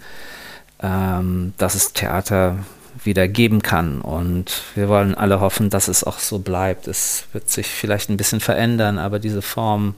ähm, 0.80 1.54
dass 1.58 1.74
es 1.74 1.92
Theater 1.92 2.58
wieder 3.02 3.28
geben 3.28 3.62
kann. 3.62 4.00
Und 4.00 4.62
wir 4.74 4.88
wollen 4.88 5.14
alle 5.14 5.40
hoffen, 5.40 5.70
dass 5.70 5.88
es 5.88 6.04
auch 6.04 6.18
so 6.18 6.38
bleibt. 6.38 6.86
Es 6.86 7.24
wird 7.32 7.50
sich 7.50 7.66
vielleicht 7.66 8.10
ein 8.10 8.16
bisschen 8.16 8.40
verändern, 8.40 8.98
aber 8.98 9.18
diese 9.18 9.42
Form 9.42 9.94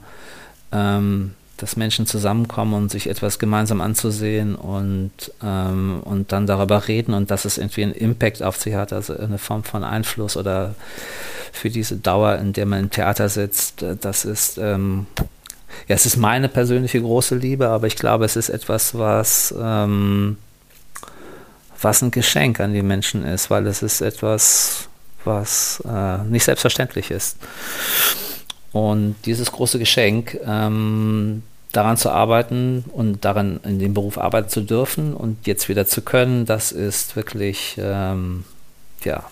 ähm, 0.71 1.33
dass 1.57 1.77
Menschen 1.77 2.05
zusammenkommen 2.05 2.73
und 2.73 2.91
sich 2.91 3.07
etwas 3.07 3.39
gemeinsam 3.39 3.79
anzusehen 3.79 4.55
und, 4.55 5.11
ähm, 5.41 6.01
und 6.03 6.31
dann 6.31 6.47
darüber 6.47 6.87
reden 6.87 7.13
und 7.13 7.31
dass 7.31 7.45
es 7.45 7.57
irgendwie 7.57 7.83
einen 7.83 7.93
Impact 7.93 8.43
auf 8.43 8.57
sie 8.57 8.75
hat, 8.75 8.91
also 8.91 9.17
eine 9.17 9.37
Form 9.37 9.63
von 9.63 9.83
Einfluss 9.83 10.35
oder 10.35 10.75
für 11.53 11.69
diese 11.69 11.95
Dauer, 11.95 12.35
in 12.37 12.51
der 12.51 12.65
man 12.65 12.79
im 12.81 12.89
Theater 12.89 13.29
sitzt, 13.29 13.83
äh, 13.83 13.95
das 13.95 14.25
ist, 14.25 14.57
ähm, 14.57 15.07
ja, 15.87 15.95
es 15.95 16.05
ist 16.05 16.17
meine 16.17 16.49
persönliche 16.49 17.01
große 17.01 17.35
Liebe, 17.35 17.69
aber 17.69 17.87
ich 17.87 17.95
glaube, 17.95 18.25
es 18.25 18.35
ist 18.35 18.49
etwas, 18.49 18.97
was, 18.97 19.53
ähm, 19.57 20.37
was 21.81 22.01
ein 22.01 22.11
Geschenk 22.11 22.59
an 22.59 22.73
die 22.73 22.81
Menschen 22.81 23.23
ist, 23.23 23.49
weil 23.49 23.65
es 23.67 23.81
ist 23.81 24.01
etwas, 24.01 24.89
was 25.23 25.81
äh, 25.87 26.17
nicht 26.23 26.43
selbstverständlich 26.43 27.11
ist. 27.11 27.37
Und 28.75 29.15
dieses 29.23 29.53
große 29.53 29.79
Geschenk, 29.79 30.37
ähm, 30.45 31.43
daran 31.71 31.95
zu 31.95 32.09
arbeiten 32.09 32.83
und 32.91 33.23
daran 33.23 33.61
in 33.63 33.79
dem 33.79 33.93
Beruf 33.93 34.17
arbeiten 34.17 34.49
zu 34.49 34.59
dürfen 34.59 35.13
und 35.13 35.47
jetzt 35.47 35.69
wieder 35.69 35.85
zu 35.85 36.01
können, 36.01 36.45
das 36.45 36.73
ist 36.73 37.15
wirklich, 37.15 37.77
ähm, 37.77 38.43
ja, 39.05 39.23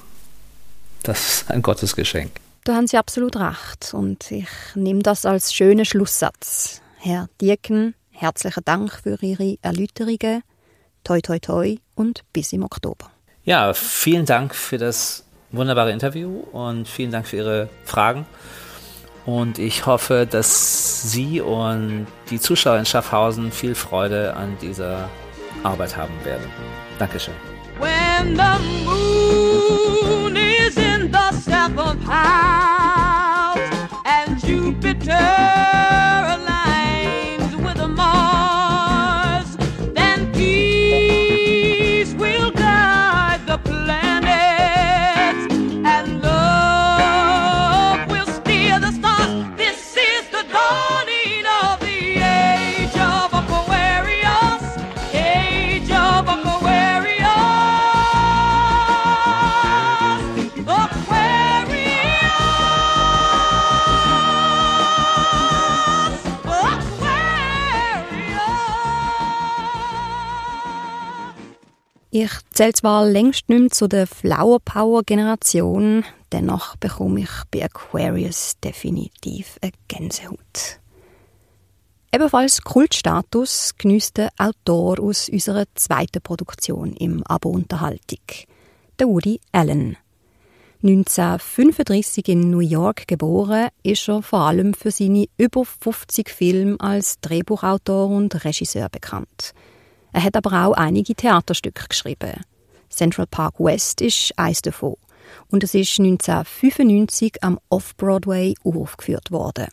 das 1.03 1.41
ist 1.41 1.51
ein 1.51 1.61
Gottesgeschenk. 1.61 2.31
Da 2.63 2.75
haben 2.75 2.87
Sie 2.87 2.95
absolut 2.95 3.35
recht 3.35 3.93
und 3.93 4.31
ich 4.31 4.47
nehme 4.75 5.03
das 5.03 5.25
als 5.25 5.53
schönen 5.53 5.83
Schlusssatz. 5.83 6.79
Herr 6.99 7.27
Dieken, 7.41 7.95
herzlichen 8.11 8.63
Dank 8.63 8.93
für 8.93 9.17
Ihre 9.21 9.57
Erläuterungen. 9.61 10.43
Toi, 11.03 11.19
toi, 11.19 11.39
toi 11.39 11.75
und 11.95 12.21
bis 12.31 12.53
im 12.53 12.63
Oktober. 12.63 13.11
Ja, 13.43 13.73
vielen 13.73 14.25
Dank 14.25 14.55
für 14.55 14.77
das 14.77 15.25
wunderbare 15.51 15.91
Interview 15.91 16.29
und 16.53 16.87
vielen 16.87 17.11
Dank 17.11 17.27
für 17.27 17.35
Ihre 17.35 17.69
Fragen. 17.83 18.25
Und 19.25 19.57
ich 19.57 19.85
hoffe, 19.85 20.27
dass 20.29 21.11
Sie 21.11 21.39
und 21.39 22.07
die 22.29 22.39
Zuschauer 22.39 22.77
in 22.77 22.85
Schaffhausen 22.85 23.51
viel 23.51 23.75
Freude 23.75 24.35
an 24.35 24.57
dieser 24.61 25.09
Arbeit 25.63 25.95
haben 25.95 26.13
werden. 26.23 26.45
Dankeschön. 26.99 27.33
When 27.79 28.35
the 28.35 28.59
moon 28.85 30.35
is 30.35 30.75
in 30.77 31.11
the 31.11 31.37
seventh 31.41 32.05
house 32.07 32.52
zähle 72.53 72.73
zwar 72.73 73.05
längst 73.05 73.49
nicht 73.49 73.59
mehr 73.59 73.69
zu 73.69 73.87
der 73.87 74.07
Flower 74.07 74.59
Power 74.59 75.03
Generation, 75.03 76.05
dennoch 76.31 76.75
bekomme 76.77 77.21
ich 77.21 77.29
bei 77.51 77.65
Aquarius 77.65 78.53
definitiv 78.63 79.57
eine 79.61 79.71
Gänsehaut. 79.87 80.79
Ebenfalls 82.11 82.61
Kultstatus 82.61 83.73
genießt 83.77 84.17
der 84.17 84.29
Autor 84.37 84.99
aus 84.99 85.29
unserer 85.29 85.65
zweiten 85.73 86.21
Produktion 86.21 86.93
im 86.93 87.23
Abo-Unterhaltung, 87.23 88.21
der 88.99 89.07
Woody 89.07 89.39
Allen. 89.51 89.97
1935 90.83 92.27
in 92.27 92.51
New 92.51 92.59
York 92.59 93.07
geboren, 93.07 93.69
ist 93.81 94.07
er 94.09 94.21
vor 94.21 94.41
allem 94.41 94.73
für 94.73 94.91
seine 94.91 95.27
über 95.37 95.65
50 95.65 96.29
Filme 96.29 96.79
als 96.79 97.19
Drehbuchautor 97.21 98.09
und 98.09 98.45
Regisseur 98.45 98.89
bekannt– 98.89 99.53
er 100.13 100.23
hat 100.23 100.37
aber 100.37 100.65
auch 100.65 100.73
einige 100.73 101.15
Theaterstücke 101.15 101.87
geschrieben. 101.89 102.41
Central 102.89 103.27
Park 103.27 103.59
West 103.59 103.99
ist 104.01 104.31
eines 104.37 104.61
davon. 104.61 104.95
Und 105.49 105.63
es 105.63 105.73
ist 105.73 105.99
1995 105.99 107.43
am 107.43 107.59
Off-Broadway 107.69 108.53
aufgeführt 108.63 109.31
worden. 109.31 109.67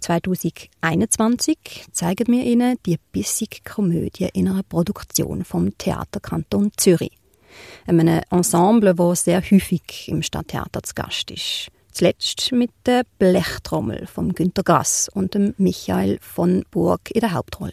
2021 0.00 1.86
zeigen 1.90 2.26
wir 2.28 2.44
Ihnen 2.44 2.76
die 2.86 2.98
bissige 3.12 3.58
Komödie 3.64 4.28
in 4.32 4.48
einer 4.48 4.62
Produktion 4.62 5.44
vom 5.44 5.76
Theaterkanton 5.76 6.70
Zürich. 6.76 7.18
Einem 7.86 8.20
Ensemble, 8.30 8.94
das 8.94 9.24
sehr 9.24 9.40
häufig 9.40 10.08
im 10.08 10.22
Stadttheater 10.22 10.82
zu 10.82 10.94
Gast 10.94 11.30
ist. 11.30 11.68
Zuletzt 11.90 12.52
mit 12.52 12.70
der 12.84 13.04
Blechtrommel 13.18 14.06
von 14.06 14.34
Günter 14.34 14.62
Grass 14.62 15.08
und 15.12 15.34
dem 15.34 15.54
Michael 15.56 16.18
von 16.20 16.64
Burg 16.70 17.10
in 17.10 17.20
der 17.20 17.32
Hauptrolle. 17.32 17.72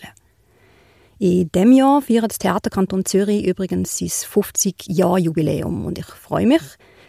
In 1.24 1.50
dem 1.54 1.72
Jahr 1.72 2.02
feiert 2.02 2.32
das 2.32 2.38
Theaterkanton 2.38 3.06
Zürich 3.06 3.46
übrigens 3.46 3.98
sein 3.98 4.10
50-Jahr-Jubiläum 4.10 5.86
und 5.86 5.98
ich 5.98 6.06
freue 6.06 6.46
mich, 6.46 6.62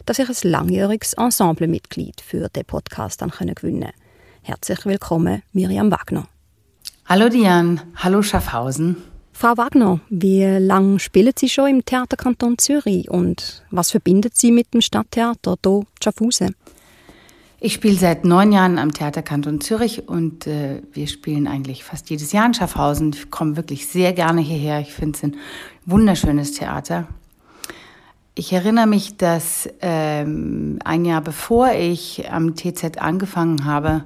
dass 0.06 0.21
ich 0.21 0.28
ein 0.28 0.50
langjähriges 0.52 1.14
Ensemblemitglied 1.14 2.21
für 2.21 2.49
den 2.49 2.64
Podcast 2.64 3.23
dann 3.23 3.30
gewinnen 3.30 3.80
konnte. 3.80 3.94
Herzlich 4.42 4.87
willkommen, 4.87 5.42
Miriam 5.52 5.90
Wagner. 5.90 6.28
Hallo 7.06 7.28
Diane, 7.28 7.83
hallo 7.97 8.23
Schaffhausen. 8.23 8.99
Frau 9.33 9.56
Wagner, 9.56 9.99
wie 10.11 10.44
lange 10.44 11.00
spielen 11.00 11.33
Sie 11.37 11.49
schon 11.49 11.71
im 11.71 11.85
Theaterkanton 11.85 12.56
Zürich 12.56 13.11
und 13.11 13.64
was 13.73 13.90
verbindet 13.90 14.37
Sie 14.37 14.52
mit 14.52 14.73
dem 14.75 14.80
Stadttheater 14.80 15.56
hier 15.64 15.83
Schaffhausen? 16.00 16.54
Ich 17.61 17.75
spiele 17.75 17.96
seit 17.96 18.25
neun 18.25 18.52
Jahren 18.52 18.78
am 18.78 18.92
Theaterkanton 18.92 19.61
Zürich 19.61 20.08
und 20.08 20.46
äh, 20.46 20.82
wir 20.92 21.06
spielen 21.06 21.46
eigentlich 21.46 21.84
fast 21.84 22.11
jedes 22.11 22.32
Jahr 22.32 22.46
in 22.46 22.54
Schaffhausen. 22.54 23.12
Ich 23.14 23.30
komme 23.30 23.56
wirklich 23.56 23.87
sehr 23.87 24.12
gerne 24.12 24.40
hierher. 24.40 24.80
Ich 24.80 24.92
finde 24.92 25.16
es 25.16 25.23
ein 25.23 25.37
wunderschönes 25.87 26.52
Theater. 26.52 27.06
Ich 28.34 28.52
erinnere 28.52 28.88
mich, 28.88 29.16
dass 29.16 29.68
ähm, 29.80 30.80
ein 30.84 31.04
Jahr 31.04 31.20
bevor 31.20 31.73
ich 31.73 32.28
am 32.30 32.56
TZ 32.56 32.99
angefangen 32.99 33.64
habe, 33.64 34.04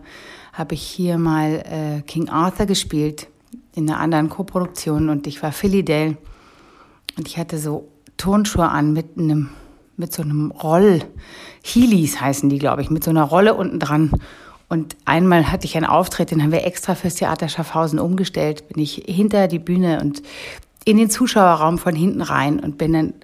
habe 0.53 0.75
ich 0.75 0.83
hier 0.83 1.17
mal 1.17 1.65
äh, 1.65 2.03
King 2.03 2.29
Arthur 2.29 2.67
gespielt 2.67 3.29
in 3.75 3.89
einer 3.89 4.01
anderen 4.01 4.29
Koproduktion 4.29 5.09
und 5.09 5.27
ich 5.27 5.43
war 5.43 5.53
Philly 5.53 6.17
und 7.17 7.27
ich 7.27 7.39
hatte 7.39 7.59
so 7.59 7.89
Turnschuhe 8.19 8.69
an 8.69 8.93
mit 8.93 9.17
einem 9.17 9.49
mit 9.99 10.13
so 10.13 10.23
einem 10.23 10.51
Roll, 10.51 11.03
Heelys 11.63 12.21
heißen 12.21 12.49
die, 12.49 12.59
glaube 12.59 12.83
ich, 12.83 12.91
mit 12.91 13.05
so 13.05 13.11
einer 13.11 13.25
Rolle 13.25 13.55
unten 13.55 13.79
dran. 13.79 14.13
Und 14.69 14.97
einmal 15.05 15.51
hatte 15.51 15.67
ich 15.67 15.77
einen 15.77 15.87
Auftritt, 15.87 16.31
den 16.31 16.43
haben 16.43 16.53
wir 16.53 16.65
extra 16.65 16.95
fürs 16.95 17.17
Theater 17.17 17.49
Schaffhausen 17.49 17.99
umgestellt. 17.99 18.69
Bin 18.69 18.83
ich 18.83 19.03
hinter 19.07 19.49
die 19.49 19.59
Bühne 19.59 20.01
und 20.01 20.23
in 20.85 20.97
den 20.97 21.11
Zuschauerraum 21.11 21.79
von 21.79 21.95
hinten 21.95 22.23
rein 22.23 22.61
und 22.61 22.79
bin 22.79 22.93
dann 22.93 23.15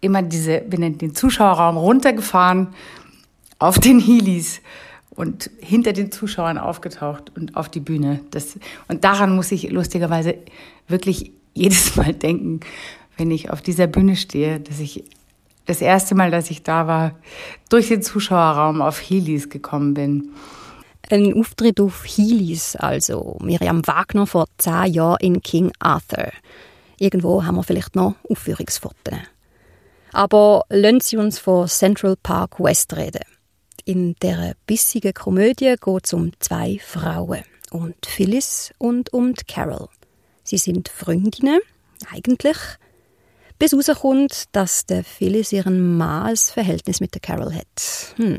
immer 0.00 0.22
diese, 0.22 0.60
bin 0.60 0.82
in 0.82 0.98
den 0.98 1.14
Zuschauerraum 1.14 1.76
runtergefahren 1.76 2.68
auf 3.58 3.78
den 3.78 3.98
Heelys 4.00 4.60
und 5.10 5.50
hinter 5.60 5.92
den 5.92 6.12
Zuschauern 6.12 6.58
aufgetaucht 6.58 7.32
und 7.36 7.56
auf 7.56 7.68
die 7.68 7.80
Bühne. 7.80 8.20
Das, 8.30 8.58
und 8.88 9.04
daran 9.04 9.34
muss 9.34 9.52
ich 9.52 9.70
lustigerweise 9.70 10.36
wirklich 10.88 11.32
jedes 11.54 11.96
Mal 11.96 12.12
denken, 12.12 12.60
wenn 13.16 13.30
ich 13.30 13.50
auf 13.50 13.62
dieser 13.62 13.86
Bühne 13.86 14.16
stehe, 14.16 14.60
dass 14.60 14.80
ich 14.80 15.04
das 15.66 15.80
erste 15.80 16.14
Mal, 16.14 16.30
dass 16.30 16.50
ich 16.50 16.62
da 16.62 16.86
war, 16.86 17.18
durch 17.68 17.88
den 17.88 18.02
Zuschauerraum 18.02 18.82
auf 18.82 18.98
Heelys 18.98 19.48
gekommen 19.48 19.94
bin. 19.94 20.30
Ein 21.10 21.34
Auftritt 21.34 21.80
auf 21.80 22.04
Heelys, 22.04 22.76
also 22.76 23.36
Miriam 23.40 23.86
Wagner 23.86 24.26
vor 24.26 24.46
zehn 24.58 24.92
Jahren 24.92 25.18
in 25.20 25.42
King 25.42 25.72
Arthur. 25.78 26.32
Irgendwo 26.98 27.44
haben 27.44 27.56
wir 27.56 27.62
vielleicht 27.62 27.94
noch 27.94 28.14
Aufführungsfotos. 28.28 29.18
Aber 30.12 30.64
lassen 30.68 31.00
Sie 31.00 31.16
uns 31.16 31.38
von 31.38 31.66
Central 31.66 32.16
Park 32.16 32.60
West 32.60 32.96
reden. 32.96 33.24
In 33.84 34.14
der 34.22 34.54
bissigen 34.66 35.12
Komödie 35.12 35.74
geht 35.78 36.04
es 36.04 36.12
um 36.14 36.32
zwei 36.38 36.78
Frauen, 36.82 37.42
um 37.70 37.94
Phyllis 38.02 38.72
und 38.78 39.12
um 39.12 39.34
Carol. 39.46 39.88
Sie 40.42 40.56
sind 40.56 40.88
Freundinnen, 40.88 41.60
eigentlich, 42.10 42.56
bis 43.58 43.72
herauskommt, 43.72 44.44
dass 44.52 44.86
der 44.86 45.04
Phyllis 45.04 45.52
ihren 45.52 46.00
ein 46.00 46.36
Verhältnis 46.36 47.00
mit 47.00 47.14
der 47.14 47.20
Carol 47.20 47.54
hat. 47.54 48.14
Hm. 48.16 48.38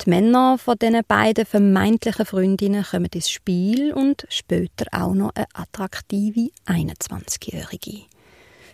Die 0.00 0.10
Männer 0.10 0.58
von 0.58 0.78
diesen 0.78 1.00
beiden 1.06 1.44
vermeintlichen 1.44 2.24
Freundinnen 2.24 2.84
kommen 2.84 3.08
ins 3.12 3.30
Spiel 3.30 3.92
und 3.92 4.26
später 4.28 4.86
auch 4.92 5.12
noch 5.12 5.32
eine 5.34 5.46
attraktive 5.54 6.50
21-Jährige. 6.66 8.02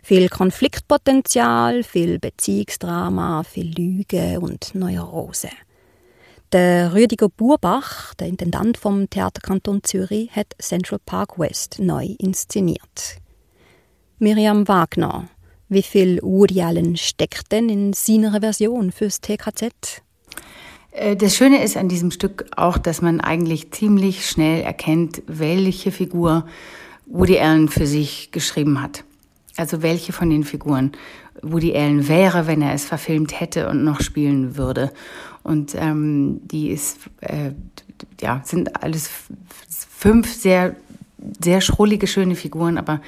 Viel 0.02 0.28
Konfliktpotenzial, 0.28 1.82
viel 1.82 2.18
Beziehungsdrama, 2.18 3.42
viel 3.42 3.72
Lüge 3.74 4.38
und 4.38 4.74
Neurose. 4.74 5.48
Der 6.52 6.92
Rüdiger 6.92 7.30
Burbach, 7.30 8.12
der 8.14 8.28
Intendant 8.28 8.76
vom 8.76 9.08
Theaterkanton 9.08 9.82
Zürich, 9.82 10.30
hat 10.30 10.54
Central 10.60 11.00
Park 11.04 11.38
West 11.38 11.78
neu 11.78 12.14
inszeniert. 12.18 13.16
Miriam 14.18 14.68
Wagner, 14.68 15.28
wie 15.68 15.82
viel 15.82 16.20
Woody 16.22 16.62
Allen 16.62 16.96
steckt 16.96 17.50
denn 17.50 17.68
in 17.68 17.92
seiner 17.92 18.40
Version 18.40 18.92
fürs 18.92 19.20
TKZ? 19.20 20.02
Äh, 20.92 21.16
das 21.16 21.36
Schöne 21.36 21.62
ist 21.62 21.76
an 21.76 21.88
diesem 21.88 22.12
Stück 22.12 22.46
auch, 22.56 22.78
dass 22.78 23.02
man 23.02 23.20
eigentlich 23.20 23.72
ziemlich 23.72 24.28
schnell 24.28 24.62
erkennt, 24.62 25.22
welche 25.26 25.90
Figur 25.90 26.46
Woody 27.06 27.38
Allen 27.40 27.68
für 27.68 27.86
sich 27.86 28.30
geschrieben 28.30 28.80
hat. 28.80 29.04
Also 29.56 29.82
welche 29.82 30.12
von 30.12 30.30
den 30.30 30.44
Figuren 30.44 30.92
Woody 31.42 31.76
Allen 31.76 32.08
wäre, 32.08 32.46
wenn 32.46 32.62
er 32.62 32.72
es 32.72 32.84
verfilmt 32.84 33.38
hätte 33.40 33.68
und 33.68 33.84
noch 33.84 34.00
spielen 34.00 34.56
würde. 34.56 34.92
Und 35.42 35.74
ähm, 35.74 36.40
die 36.44 36.70
ist, 36.70 36.98
äh, 37.20 37.50
ja, 38.20 38.42
sind 38.44 38.82
alles 38.82 39.10
fünf 39.68 40.32
sehr 40.32 40.76
sehr 41.42 41.60
schrullige, 41.60 42.06
schöne 42.06 42.34
Figuren, 42.34 42.78
aber 42.78 43.00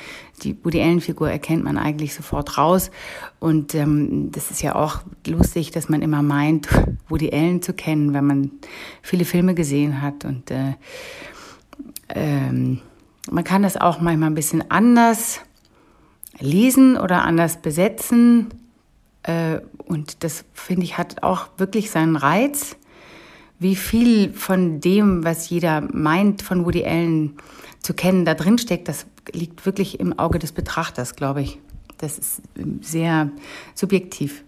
die 0.42 0.56
Woody 0.64 0.80
Allen-Figur 0.82 1.30
erkennt 1.30 1.64
man 1.64 1.78
eigentlich 1.78 2.14
sofort 2.14 2.58
raus. 2.58 2.90
Und 3.38 3.74
ähm, 3.74 4.30
das 4.32 4.50
ist 4.50 4.62
ja 4.62 4.74
auch 4.74 5.00
lustig, 5.26 5.70
dass 5.70 5.88
man 5.88 6.02
immer 6.02 6.22
meint, 6.22 6.68
Woody 7.08 7.32
Allen 7.32 7.62
zu 7.62 7.72
kennen, 7.72 8.14
wenn 8.14 8.26
man 8.26 8.50
viele 9.02 9.24
Filme 9.24 9.54
gesehen 9.54 10.02
hat. 10.02 10.24
Und 10.24 10.50
äh, 10.50 10.74
ähm, 12.08 12.80
man 13.30 13.44
kann 13.44 13.62
das 13.62 13.76
auch 13.76 14.00
manchmal 14.00 14.30
ein 14.30 14.34
bisschen 14.34 14.70
anders 14.70 15.40
lesen 16.38 16.96
oder 16.98 17.24
anders 17.24 17.62
besetzen. 17.62 18.48
Äh, 19.22 19.60
und 19.86 20.22
das, 20.24 20.44
finde 20.52 20.82
ich, 20.82 20.98
hat 20.98 21.22
auch 21.22 21.48
wirklich 21.58 21.90
seinen 21.90 22.16
Reiz. 22.16 22.76
Wie 23.58 23.76
viel 23.76 24.32
von 24.32 24.80
dem, 24.80 25.24
was 25.24 25.48
jeder 25.48 25.80
meint, 25.80 26.42
von 26.42 26.66
Woody 26.66 26.84
Allen 26.84 27.36
zu 27.80 27.94
kennen, 27.94 28.24
da 28.24 28.34
drin 28.34 28.58
steckt, 28.58 28.88
das 28.88 29.06
liegt 29.32 29.64
wirklich 29.66 30.00
im 30.00 30.18
Auge 30.18 30.38
des 30.38 30.52
Betrachters, 30.52 31.16
glaube 31.16 31.42
ich. 31.42 31.58
Das 31.98 32.18
ist 32.18 32.42
sehr 32.82 33.30
subjektiv. 33.74 34.44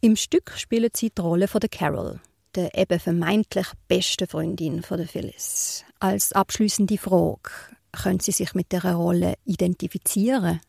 Im 0.00 0.16
Stück 0.16 0.52
spielt 0.56 0.96
sie 0.96 1.10
die 1.10 1.20
Rolle 1.20 1.48
von 1.48 1.60
der 1.60 1.68
Carol, 1.68 2.20
der 2.54 2.76
eben 2.76 3.00
vermeintlich 3.00 3.66
beste 3.88 4.26
Freundin 4.26 4.82
von 4.82 4.98
der 4.98 5.08
Phyllis. 5.08 5.84
Als 6.00 6.32
abschließende 6.32 6.98
Frage, 6.98 7.50
können 7.92 8.20
Sie 8.20 8.32
sich 8.32 8.54
mit 8.54 8.72
der 8.72 8.84
Rolle 8.84 9.34
identifizieren? 9.44 10.60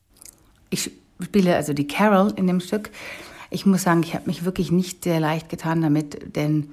Ich 0.70 0.92
spiele 1.22 1.56
also 1.56 1.74
die 1.74 1.88
Carol 1.88 2.34
in 2.36 2.48
dem 2.48 2.60
Stück. 2.60 2.90
Ich 3.52 3.66
muss 3.66 3.84
sagen, 3.84 4.04
ich 4.04 4.14
habe 4.14 4.28
mich 4.28 4.46
wirklich 4.46 4.72
nicht 4.72 5.04
sehr 5.04 5.20
leicht 5.20 5.50
getan 5.50 5.82
damit, 5.82 6.36
denn 6.36 6.72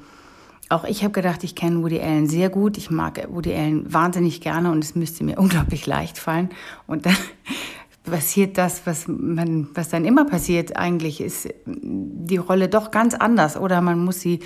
auch 0.68 0.84
ich 0.84 1.02
habe 1.02 1.12
gedacht, 1.12 1.44
ich 1.44 1.54
kenne 1.54 1.82
Woody 1.82 2.00
Allen 2.00 2.26
sehr 2.26 2.50
gut. 2.50 2.76
Ich 2.76 2.90
mag 2.90 3.26
Woody 3.30 3.54
Allen 3.54 3.92
wahnsinnig 3.92 4.40
gerne 4.40 4.72
und 4.72 4.82
es 4.82 4.94
müsste 4.94 5.24
mir 5.24 5.38
unglaublich 5.38 5.86
leicht 5.86 6.18
fallen. 6.18 6.50
Und 6.86 7.06
dann 7.06 7.16
passiert 8.04 8.58
das, 8.58 8.86
was 8.86 9.06
man, 9.06 9.68
was 9.74 9.88
dann 9.88 10.04
immer 10.04 10.24
passiert 10.24 10.76
eigentlich, 10.76 11.20
ist 11.20 11.48
die 11.66 12.36
Rolle 12.36 12.68
doch 12.68 12.90
ganz 12.90 13.14
anders. 13.14 13.56
Oder 13.56 13.80
man 13.80 14.04
muss 14.04 14.20
sie 14.20 14.40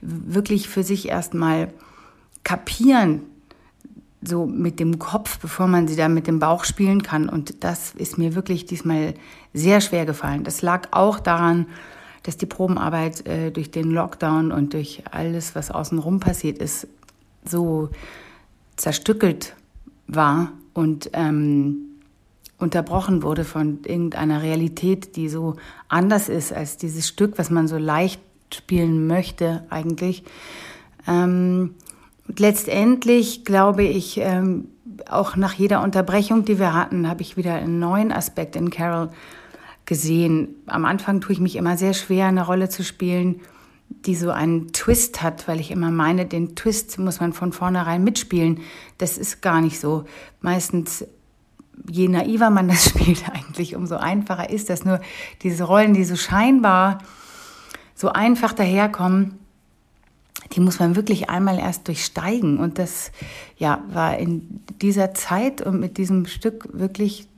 wirklich 0.00 0.68
für 0.68 0.82
sich 0.82 1.08
erstmal 1.08 1.72
kapieren, 2.44 3.22
so 4.26 4.46
mit 4.46 4.80
dem 4.80 4.98
Kopf, 4.98 5.38
bevor 5.38 5.66
man 5.66 5.86
sie 5.86 5.96
dann 5.96 6.14
mit 6.14 6.26
dem 6.26 6.38
Bauch 6.38 6.64
spielen 6.64 7.02
kann. 7.02 7.28
Und 7.28 7.62
das 7.64 7.94
ist 7.94 8.16
mir 8.16 8.34
wirklich 8.34 8.64
diesmal 8.64 9.14
sehr 9.52 9.80
schwer 9.80 10.06
gefallen. 10.06 10.44
Das 10.44 10.62
lag 10.62 10.88
auch 10.92 11.20
daran, 11.20 11.66
dass 12.24 12.36
die 12.36 12.46
Probenarbeit 12.46 13.26
äh, 13.28 13.50
durch 13.50 13.70
den 13.70 13.90
Lockdown 13.90 14.50
und 14.50 14.72
durch 14.72 15.02
alles, 15.10 15.54
was 15.54 15.70
außenrum 15.70 16.20
passiert 16.20 16.58
ist, 16.58 16.88
so 17.44 17.90
zerstückelt 18.76 19.54
war 20.08 20.52
und 20.72 21.10
ähm, 21.12 21.76
unterbrochen 22.58 23.22
wurde 23.22 23.44
von 23.44 23.80
irgendeiner 23.84 24.42
Realität, 24.42 25.16
die 25.16 25.28
so 25.28 25.56
anders 25.88 26.28
ist 26.28 26.52
als 26.52 26.76
dieses 26.78 27.06
Stück, 27.06 27.38
was 27.38 27.50
man 27.50 27.68
so 27.68 27.76
leicht 27.76 28.20
spielen 28.52 29.06
möchte 29.06 29.64
eigentlich. 29.68 30.24
Ähm, 31.06 31.74
letztendlich 32.26 33.44
glaube 33.44 33.84
ich, 33.84 34.18
ähm, 34.18 34.68
auch 35.10 35.36
nach 35.36 35.54
jeder 35.54 35.82
Unterbrechung, 35.82 36.44
die 36.44 36.58
wir 36.58 36.72
hatten, 36.72 37.08
habe 37.08 37.20
ich 37.20 37.36
wieder 37.36 37.54
einen 37.54 37.78
neuen 37.78 38.12
Aspekt 38.12 38.56
in 38.56 38.70
Carol 38.70 39.10
gesehen. 39.86 40.54
Am 40.66 40.84
Anfang 40.84 41.20
tue 41.20 41.32
ich 41.32 41.40
mich 41.40 41.56
immer 41.56 41.76
sehr 41.76 41.94
schwer, 41.94 42.26
eine 42.26 42.46
Rolle 42.46 42.68
zu 42.68 42.82
spielen, 42.82 43.40
die 43.88 44.14
so 44.14 44.30
einen 44.30 44.72
Twist 44.72 45.22
hat, 45.22 45.46
weil 45.48 45.60
ich 45.60 45.70
immer 45.70 45.90
meine, 45.90 46.26
den 46.26 46.56
Twist 46.56 46.98
muss 46.98 47.20
man 47.20 47.32
von 47.32 47.52
vornherein 47.52 48.02
mitspielen. 48.02 48.60
Das 48.98 49.18
ist 49.18 49.42
gar 49.42 49.60
nicht 49.60 49.78
so. 49.78 50.04
Meistens, 50.40 51.06
je 51.90 52.08
naiver 52.08 52.50
man 52.50 52.68
das 52.68 52.84
spielt 52.88 53.24
eigentlich, 53.28 53.76
umso 53.76 53.96
einfacher 53.96 54.50
ist 54.50 54.70
das. 54.70 54.84
Nur 54.84 55.00
diese 55.42 55.64
Rollen, 55.64 55.94
die 55.94 56.04
so 56.04 56.16
scheinbar 56.16 56.98
so 57.94 58.08
einfach 58.10 58.52
daherkommen, 58.52 59.38
die 60.52 60.60
muss 60.60 60.78
man 60.78 60.96
wirklich 60.96 61.30
einmal 61.30 61.58
erst 61.58 61.88
durchsteigen. 61.88 62.58
Und 62.58 62.78
das 62.78 63.12
ja, 63.56 63.82
war 63.88 64.18
in 64.18 64.60
dieser 64.82 65.14
Zeit 65.14 65.62
und 65.62 65.80
mit 65.80 65.96
diesem 65.96 66.26
Stück 66.26 66.68
wirklich, 66.72 67.28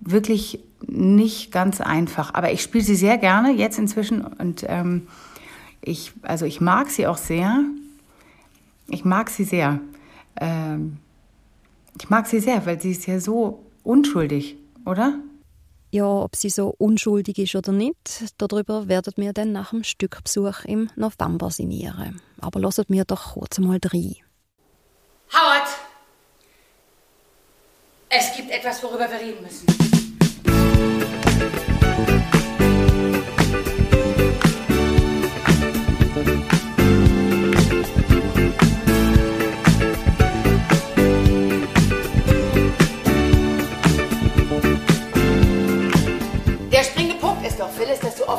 wirklich 0.00 0.60
nicht 0.88 1.52
ganz 1.52 1.80
einfach. 1.80 2.34
Aber 2.34 2.52
ich 2.52 2.62
spiele 2.62 2.84
sie 2.84 2.96
sehr 2.96 3.18
gerne 3.18 3.52
jetzt 3.52 3.78
inzwischen 3.78 4.22
und 4.22 4.64
ähm, 4.68 5.08
ich, 5.80 6.12
also 6.22 6.46
ich 6.46 6.60
mag 6.60 6.90
sie 6.90 7.06
auch 7.06 7.18
sehr. 7.18 7.60
Ich 8.88 9.04
mag 9.04 9.30
sie 9.30 9.44
sehr. 9.44 9.80
Ähm, 10.40 10.98
ich 12.00 12.10
mag 12.10 12.26
sie 12.26 12.40
sehr, 12.40 12.64
weil 12.66 12.80
sie 12.80 12.90
ist 12.90 13.06
ja 13.06 13.20
so 13.20 13.64
unschuldig, 13.82 14.56
oder? 14.84 15.18
Ja, 15.90 16.06
ob 16.06 16.34
sie 16.34 16.50
so 16.50 16.74
unschuldig 16.78 17.38
ist 17.38 17.54
oder 17.54 17.70
nicht, 17.70 18.34
darüber 18.38 18.88
werden 18.88 19.12
wir 19.16 19.32
dann 19.32 19.52
nach 19.52 19.70
dem 19.70 19.84
Stückbesuch 19.84 20.64
im 20.64 20.90
November 20.96 21.50
sinnieren. 21.50 22.20
Aber 22.40 22.58
lasst 22.58 22.90
mir 22.90 23.04
doch 23.04 23.34
kurz 23.34 23.58
mal 23.58 23.78
rein. 23.84 24.16
Howard! 25.32 25.68
Es 28.08 28.36
gibt 28.36 28.50
etwas, 28.50 28.82
worüber 28.82 29.08
wir 29.10 29.20
reden 29.20 29.42
müssen. 29.42 29.93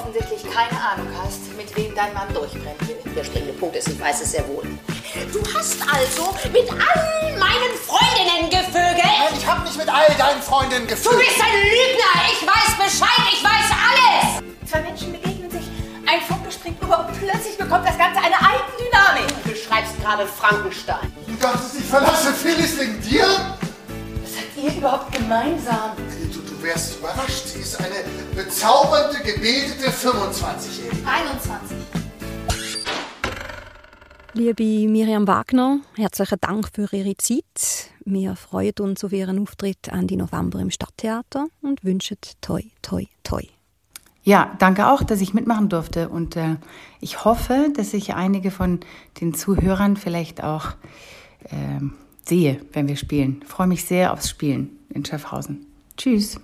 Offensichtlich 0.06 0.44
keine 0.54 0.80
Ahnung 0.80 1.08
hast, 1.22 1.56
mit 1.58 1.76
wem 1.76 1.94
dein 1.96 2.14
Mann 2.14 2.32
durchbrennen 2.34 2.80
will. 2.82 3.14
Der 3.16 3.24
springende 3.24 3.54
Punkt 3.54 3.76
ist, 3.76 3.88
ich 3.88 4.00
weiß 4.00 4.22
es 4.22 4.32
sehr 4.32 4.48
wohl. 4.48 4.64
Du 5.32 5.42
hast 5.54 5.82
also 5.82 6.36
mit 6.52 6.70
allen 6.70 7.40
meinen 7.40 7.74
Freundinnen 7.88 8.50
gevögelt? 8.50 9.04
Nein, 9.04 9.34
ich 9.38 9.48
habe 9.48 9.64
nicht 9.64 9.78
mit 9.78 9.90
all 9.90 10.08
deinen 10.18 10.42
Freundinnen 10.42 10.88
gevögelt. 10.88 11.22
Du 11.22 11.26
bist 11.26 11.42
ein 11.42 11.54
Lügner! 11.54 12.14
Ich 12.32 12.46
weiß 12.46 12.78
Bescheid, 12.78 13.34
ich 13.34 13.44
weiß 13.44 13.70
alles! 13.90 14.70
Zwei 14.70 14.82
Menschen 14.82 15.12
begegnen 15.12 15.50
sich, 15.50 15.66
ein 16.06 16.22
Funke 16.22 16.52
springt 16.52 16.82
über 16.82 17.00
und 17.00 17.20
plötzlich 17.20 17.58
bekommt 17.58 17.88
das 17.88 17.98
Ganze 17.98 18.20
eine 18.20 18.36
Eigendynamik. 18.36 19.44
Du 19.44 19.52
beschreibst 19.52 20.00
gerade 20.02 20.28
Frankenstein. 20.28 21.12
Du 21.26 21.34
dachtest, 21.36 21.80
ich 21.80 21.86
verlasse 21.86 22.34
Phyllis 22.34 22.78
wegen 22.80 23.02
dir? 23.02 23.26
Was 23.26 24.38
habt 24.38 24.58
ihr 24.58 24.74
überhaupt 24.78 25.12
gemeinsam? 25.14 25.92
Wärst 26.66 26.98
überrascht. 26.98 27.48
Sie 27.48 27.60
ist 27.60 27.80
eine 27.80 27.96
bezaubernde, 28.36 29.20
gebildete 29.20 29.90
25-Jährige. 29.90 31.08
21. 31.08 31.78
Liebe 34.34 34.90
Miriam 34.90 35.28
Wagner, 35.28 35.80
herzlichen 35.96 36.40
Dank 36.42 36.70
für 36.74 36.90
Ihre 36.92 37.16
Zeit. 37.18 37.92
Wir 38.04 38.36
freuen 38.36 38.74
uns 38.80 39.04
auf 39.04 39.14
Ihren 39.14 39.40
Auftritt 39.40 39.88
Ende 39.90 40.18
November 40.18 40.60
im 40.60 40.72
Stadttheater 40.72 41.48
und 41.62 41.84
wünschen 41.84 42.18
toi, 42.42 42.62
toi, 42.82 43.06
toi. 43.24 43.44
Ja, 44.24 44.56
danke 44.58 44.88
auch, 44.88 45.04
dass 45.04 45.22
ich 45.22 45.36
mitmachen 45.36 45.70
durfte. 45.70 46.10
Und 46.10 46.36
äh, 46.36 46.56
ich 47.00 47.24
hoffe, 47.24 47.72
dass 47.76 47.94
ich 47.94 48.16
einige 48.16 48.50
von 48.50 48.80
den 49.22 49.36
Zuhörern 49.36 49.98
vielleicht 49.98 50.44
auch 50.44 50.72
äh, 51.44 51.80
sehe, 52.28 52.60
wenn 52.74 52.88
wir 52.88 52.96
spielen. 52.96 53.42
Ich 53.44 53.48
freue 53.48 53.68
mich 53.68 53.86
sehr 53.86 54.12
aufs 54.12 54.30
Spielen 54.30 54.80
in 54.90 55.06
Schaffhausen. 55.06 55.68
Tschüss. 55.96 56.40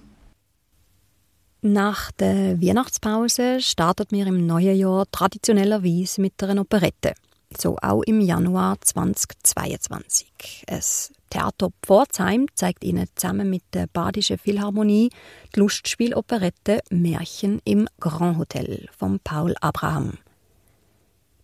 Nach 1.64 2.12
der 2.14 2.60
Weihnachtspause 2.60 3.62
startet 3.62 4.12
wir 4.12 4.26
im 4.26 4.48
neuen 4.48 4.76
Jahr 4.76 5.06
traditionellerweise 5.12 6.20
mit 6.20 6.42
einer 6.42 6.62
Operette. 6.62 7.14
So 7.56 7.78
auch 7.80 8.02
im 8.02 8.20
Januar 8.20 8.82
2022. 8.82 10.64
Es 10.66 11.14
Theater 11.30 11.70
Pforzheim 11.84 12.48
zeigt 12.56 12.84
Ihnen 12.84 13.08
zusammen 13.16 13.48
mit 13.48 13.62
der 13.74 13.86
Badischen 13.86 14.40
Philharmonie 14.40 15.12
die 15.56 15.60
Lustspieloperette 15.60 16.80
Märchen 16.90 17.62
im 17.64 17.88
Grand 18.00 18.40
Hotel 18.40 18.90
von 18.98 19.20
Paul 19.20 19.54
Abraham. 19.62 20.18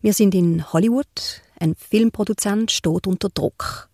Wir 0.01 0.13
sind 0.13 0.33
in 0.33 0.73
Hollywood. 0.73 1.43
Ein 1.59 1.75
Filmproduzent 1.75 2.71
steht 2.71 3.05
unter 3.05 3.29
Druck. 3.29 3.87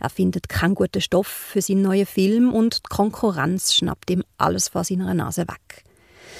Er 0.00 0.10
findet 0.10 0.48
keinen 0.48 0.74
guten 0.74 1.00
Stoff 1.00 1.26
für 1.26 1.62
seinen 1.62 1.82
neuen 1.82 2.06
Film 2.06 2.52
und 2.52 2.78
die 2.78 2.94
Konkurrenz 2.94 3.74
schnappt 3.74 4.10
ihm 4.10 4.24
alles 4.38 4.68
vor 4.68 4.84
seiner 4.84 5.14
Nase 5.14 5.42
weg. 5.42 5.84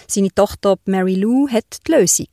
Seine 0.09 0.35
Tochter 0.35 0.77
Mary 0.85 1.15
Lou 1.15 1.49
hat 1.49 1.87
die 1.87 1.93
Lösung. 1.93 2.29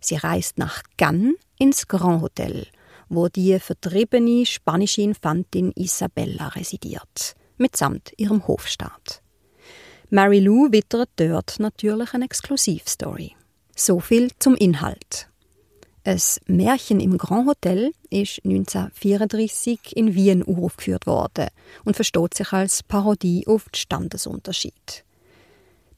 Sie 0.00 0.16
reist 0.16 0.58
nach 0.58 0.82
Cannes 0.96 1.34
ins 1.58 1.86
Grand 1.86 2.22
Hotel, 2.22 2.66
wo 3.08 3.28
die 3.28 3.58
vertriebene 3.58 4.46
spanische 4.46 5.02
Infantin 5.02 5.72
Isabella 5.74 6.48
residiert, 6.48 7.34
mitsamt 7.58 8.12
ihrem 8.16 8.46
Hofstaat. 8.46 9.22
Mary 10.10 10.40
Lou 10.40 10.70
wittert 10.70 11.10
dort 11.16 11.58
natürlich 11.58 12.14
eine 12.14 12.24
Exklusivstory. 12.24 13.34
So 13.74 14.00
viel 14.00 14.30
zum 14.38 14.54
Inhalt. 14.54 15.28
Ein 16.06 16.20
Märchen 16.46 17.00
im 17.00 17.18
Grand 17.18 17.48
Hotel 17.48 17.90
ist 18.10 18.40
1934 18.44 19.96
in 19.96 20.14
Wien 20.14 20.44
aufgeführt 20.44 21.04
worden 21.04 21.48
und 21.84 21.96
versteht 21.96 22.34
sich 22.34 22.52
als 22.52 22.84
Parodie 22.84 23.44
auf 23.48 23.64
den 23.64 23.74
Standesunterschied. 23.74 25.04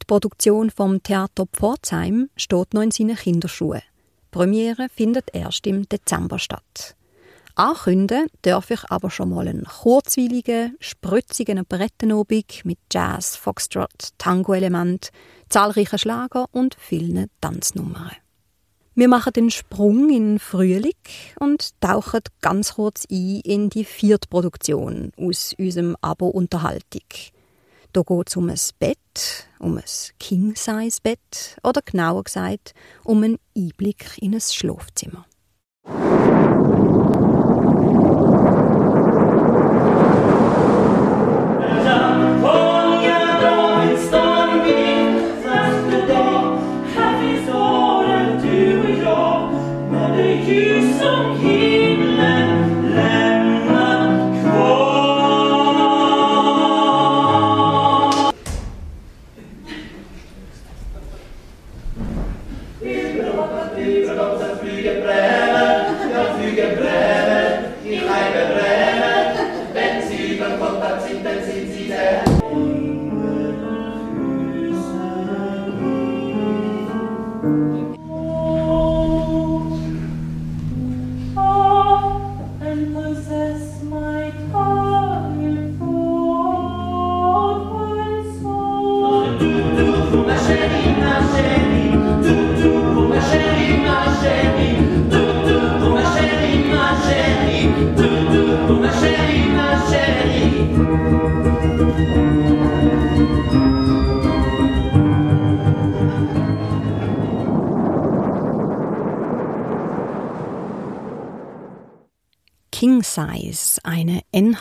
Die 0.00 0.06
Produktion 0.06 0.70
vom 0.70 1.02
Theater 1.02 1.44
Pforzheim 1.52 2.30
steht 2.36 2.72
noch 2.72 2.80
in 2.80 2.90
seinen 2.90 3.16
Kinderschuhen. 3.16 3.82
Die 3.82 4.30
Premiere 4.30 4.88
findet 4.88 5.26
erst 5.34 5.66
im 5.66 5.86
Dezember 5.86 6.38
statt. 6.38 6.96
Ankündigen 7.54 8.28
darf 8.40 8.70
ich 8.70 8.90
aber 8.90 9.10
schon 9.10 9.28
mal 9.28 9.46
einen 9.46 9.64
kurzweiligen, 9.66 10.78
spritzigen 10.80 11.60
Operettenobig 11.60 12.62
mit 12.64 12.78
Jazz, 12.90 13.36
Foxtrot, 13.36 14.14
Tango-Element, 14.16 15.10
zahlreichen 15.50 15.98
Schlager 15.98 16.46
und 16.50 16.76
vielen 16.80 17.28
Tanznummern. 17.42 18.12
Wir 18.98 19.06
machen 19.06 19.32
den 19.32 19.48
Sprung 19.48 20.10
in 20.10 20.40
Frühling 20.40 20.90
und 21.38 21.80
tauchen 21.80 22.22
ganz 22.40 22.74
kurz 22.74 23.04
ein 23.08 23.40
in 23.44 23.70
die 23.70 23.84
vierte 23.84 24.26
Produktion 24.26 25.12
aus 25.16 25.54
unserem 25.56 25.96
Abo 26.00 26.26
Unterhaltung. 26.26 27.04
Da 27.92 28.02
geht 28.02 28.28
es 28.28 28.36
um 28.36 28.50
ein 28.50 28.58
Bett, 28.80 29.46
um 29.60 29.76
ein 29.76 29.84
King-Size-Bett 30.18 31.58
oder 31.62 31.80
genauer 31.80 32.24
gesagt 32.24 32.74
um 33.04 33.22
einen 33.22 33.38
Einblick 33.56 34.18
in 34.20 34.34
ein 34.34 34.40
Schlafzimmer. 34.40 35.26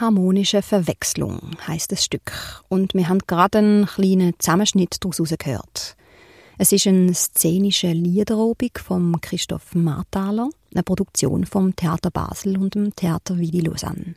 Eine 0.08 0.16
enharmonische 0.16 0.62
Verwechslung, 0.62 1.40
heißt 1.68 1.92
das 1.92 2.04
Stück. 2.04 2.64
Und 2.70 2.94
wir 2.94 3.10
haben 3.10 3.20
gerade 3.28 3.58
einen 3.60 3.86
kleinen 3.86 4.34
Zusammenschnitt 4.40 4.98
daraus 5.02 5.34
gehört. 5.38 5.96
Es 6.58 6.72
ist 6.72 6.88
ein 6.88 7.14
szenischer 7.14 7.94
Liederobig 7.94 8.80
von 8.80 9.20
Christoph 9.22 9.76
Marthaler, 9.76 10.50
eine 10.74 10.84
Produktion 10.84 11.46
vom 11.46 11.76
Theater 11.76 12.10
Basel 12.10 12.58
und 12.58 12.76
dem 12.76 12.96
Theater 12.96 13.38
Vidi 13.38 13.60
Lausanne. 13.60 14.16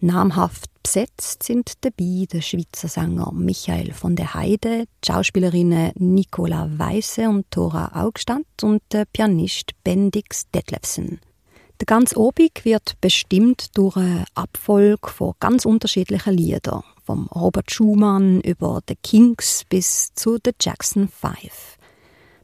Namhaft 0.00 0.70
besetzt 0.82 1.42
sind 1.42 1.72
dabei 1.80 2.26
der 2.30 2.42
Schweizer 2.42 2.88
Sänger 2.88 3.32
Michael 3.32 3.92
von 3.92 4.14
der 4.14 4.34
Heide, 4.34 4.84
die 5.02 5.10
Schauspielerinnen 5.10 5.92
Nicola 5.94 6.68
Weisse 6.76 7.28
und 7.30 7.50
Thora 7.50 8.04
Augstadt 8.04 8.62
und 8.62 8.82
der 8.92 9.06
Pianist 9.06 9.72
Bendix 9.82 10.50
Detlefsen. 10.50 11.20
Der 11.78 11.86
ganze 11.86 12.18
Obig 12.18 12.64
wird 12.64 12.98
bestimmt 13.02 13.76
durch 13.76 13.96
eine 13.96 14.24
Abfolge 14.34 15.08
von 15.08 15.34
ganz 15.40 15.66
unterschiedlichen 15.66 16.32
Liedern, 16.32 16.82
vom 17.04 17.26
Robert 17.26 17.70
Schumann 17.70 18.40
über 18.40 18.80
The 18.88 18.96
Kings 19.02 19.62
bis 19.68 20.14
zu 20.14 20.38
The 20.42 20.52
Jackson 20.58 21.08
Five. 21.08 21.76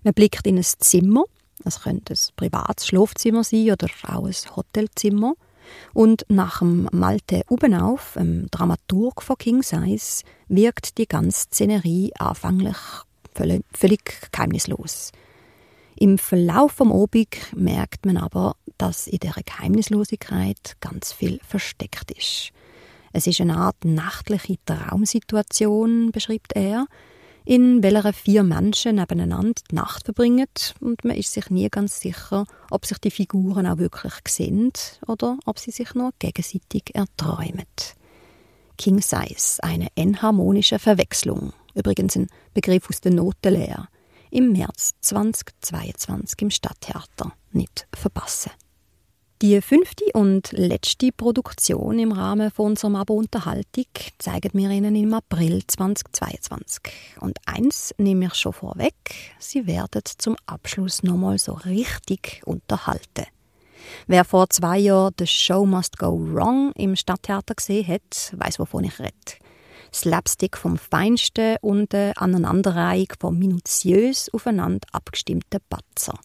Man 0.02 0.12
blickt 0.12 0.46
in 0.46 0.58
ein 0.58 0.64
Zimmer, 0.64 1.24
es 1.64 1.80
könnte 1.80 2.12
ein 2.12 2.18
privates 2.36 2.88
Schlafzimmer 2.88 3.42
sein 3.42 3.70
oder 3.70 3.86
auch 4.06 4.26
ein 4.26 4.56
Hotelzimmer. 4.56 5.34
Und 5.94 6.26
nach 6.28 6.58
dem 6.58 6.88
Malte 6.92 7.42
Ubenauf, 7.48 8.14
dem 8.18 8.50
Dramaturg 8.50 9.22
von 9.22 9.38
King 9.38 9.62
Size, 9.62 10.24
wirkt 10.48 10.98
die 10.98 11.06
ganze 11.06 11.46
Szenerie 11.46 12.12
anfänglich 12.18 12.76
völlig, 13.34 13.64
völlig 13.72 14.30
geheimnislos. 14.30 15.12
Im 15.96 16.18
Verlauf 16.18 16.72
vom 16.72 16.90
Obig 16.90 17.38
merkt 17.54 18.06
man 18.06 18.16
aber, 18.16 18.56
dass 18.78 19.06
in 19.06 19.18
der 19.18 19.34
Geheimnislosigkeit 19.44 20.76
ganz 20.80 21.12
viel 21.12 21.38
versteckt 21.46 22.10
ist. 22.10 22.52
Es 23.12 23.26
ist 23.26 23.40
eine 23.40 23.56
Art 23.56 23.84
nachtliche 23.84 24.56
Traumsituation, 24.64 26.12
beschreibt 26.12 26.54
er, 26.54 26.86
in 27.44 27.82
welcher 27.82 28.12
vier 28.12 28.42
Menschen 28.42 28.96
nebeneinander 28.96 29.60
die 29.70 29.74
Nacht 29.74 30.04
verbringen 30.04 30.46
und 30.80 31.04
man 31.04 31.16
ist 31.16 31.32
sich 31.32 31.50
nie 31.50 31.68
ganz 31.68 32.00
sicher, 32.00 32.46
ob 32.70 32.86
sich 32.86 32.98
die 32.98 33.10
Figuren 33.10 33.66
auch 33.66 33.78
wirklich 33.78 34.14
sehen 34.28 34.72
oder 35.06 35.36
ob 35.44 35.58
sie 35.58 35.72
sich 35.72 35.94
nur 35.94 36.12
gegenseitig 36.18 36.94
erträumen. 36.94 37.66
King 38.78 39.00
Size, 39.00 39.62
eine 39.62 39.88
enharmonische 39.96 40.78
Verwechslung, 40.78 41.52
übrigens 41.74 42.16
ein 42.16 42.28
Begriff 42.54 42.88
aus 42.88 43.00
der 43.00 43.12
Notenlehre, 43.12 43.88
im 44.32 44.52
März 44.52 44.94
2022 45.02 46.42
im 46.42 46.50
Stadttheater 46.50 47.32
nicht 47.52 47.86
verpassen. 47.94 48.50
Die 49.42 49.60
fünfte 49.60 50.04
und 50.14 50.52
letzte 50.52 51.10
Produktion 51.10 51.98
im 51.98 52.12
Rahmen 52.12 52.50
von 52.50 52.66
unserer 52.66 53.00
Abo-Unterhaltung 53.00 53.86
zeigen 54.18 54.50
wir 54.54 54.70
Ihnen 54.70 54.94
im 54.94 55.12
April 55.12 55.62
2022. 55.66 56.80
Und 57.20 57.38
eins 57.44 57.92
nehme 57.98 58.26
ich 58.26 58.34
schon 58.34 58.52
vorweg, 58.52 58.94
Sie 59.38 59.66
werden 59.66 60.02
zum 60.16 60.36
Abschluss 60.46 61.02
nochmal 61.02 61.38
so 61.38 61.54
richtig 61.54 62.42
unterhalten. 62.46 63.26
Wer 64.06 64.24
vor 64.24 64.48
zwei 64.48 64.78
Jahren 64.78 65.14
The 65.18 65.26
Show 65.26 65.66
Must 65.66 65.98
Go 65.98 66.18
Wrong 66.32 66.72
im 66.76 66.96
Stadttheater 66.96 67.54
gesehen 67.54 67.88
hat, 67.88 68.32
weiß, 68.36 68.60
wovon 68.60 68.84
ich 68.84 68.98
rede. 69.00 69.41
Slapstick 69.92 70.56
vom 70.56 70.78
Feinsten 70.78 71.56
und 71.60 71.94
eine 71.94 72.16
Aneinanderreihung 72.16 73.08
von 73.18 73.38
minutiös 73.38 74.30
aufeinander 74.32 74.86
abgestimmten 74.92 75.60
Batzer. 75.68 76.18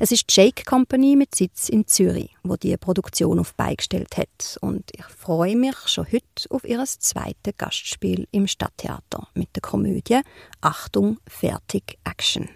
Es 0.00 0.10
ist 0.10 0.28
die 0.28 0.34
Shake 0.34 0.66
Company 0.66 1.14
mit 1.14 1.34
Sitz 1.36 1.68
in 1.68 1.86
Zürich, 1.86 2.30
wo 2.42 2.56
die 2.56 2.76
Produktion 2.76 3.38
auf 3.38 3.54
beigestellt 3.54 4.16
hat. 4.16 4.58
Und 4.60 4.90
ich 4.92 5.04
freue 5.04 5.56
mich 5.56 5.76
schon 5.86 6.06
heute 6.06 6.50
auf 6.50 6.64
ihr 6.64 6.84
zweites 6.84 7.54
Gastspiel 7.56 8.26
im 8.32 8.48
Stadttheater 8.48 9.28
mit 9.34 9.54
der 9.54 9.62
Komödie 9.62 10.20
Achtung, 10.60 11.18
fertig, 11.28 11.98
Action. 12.04 12.48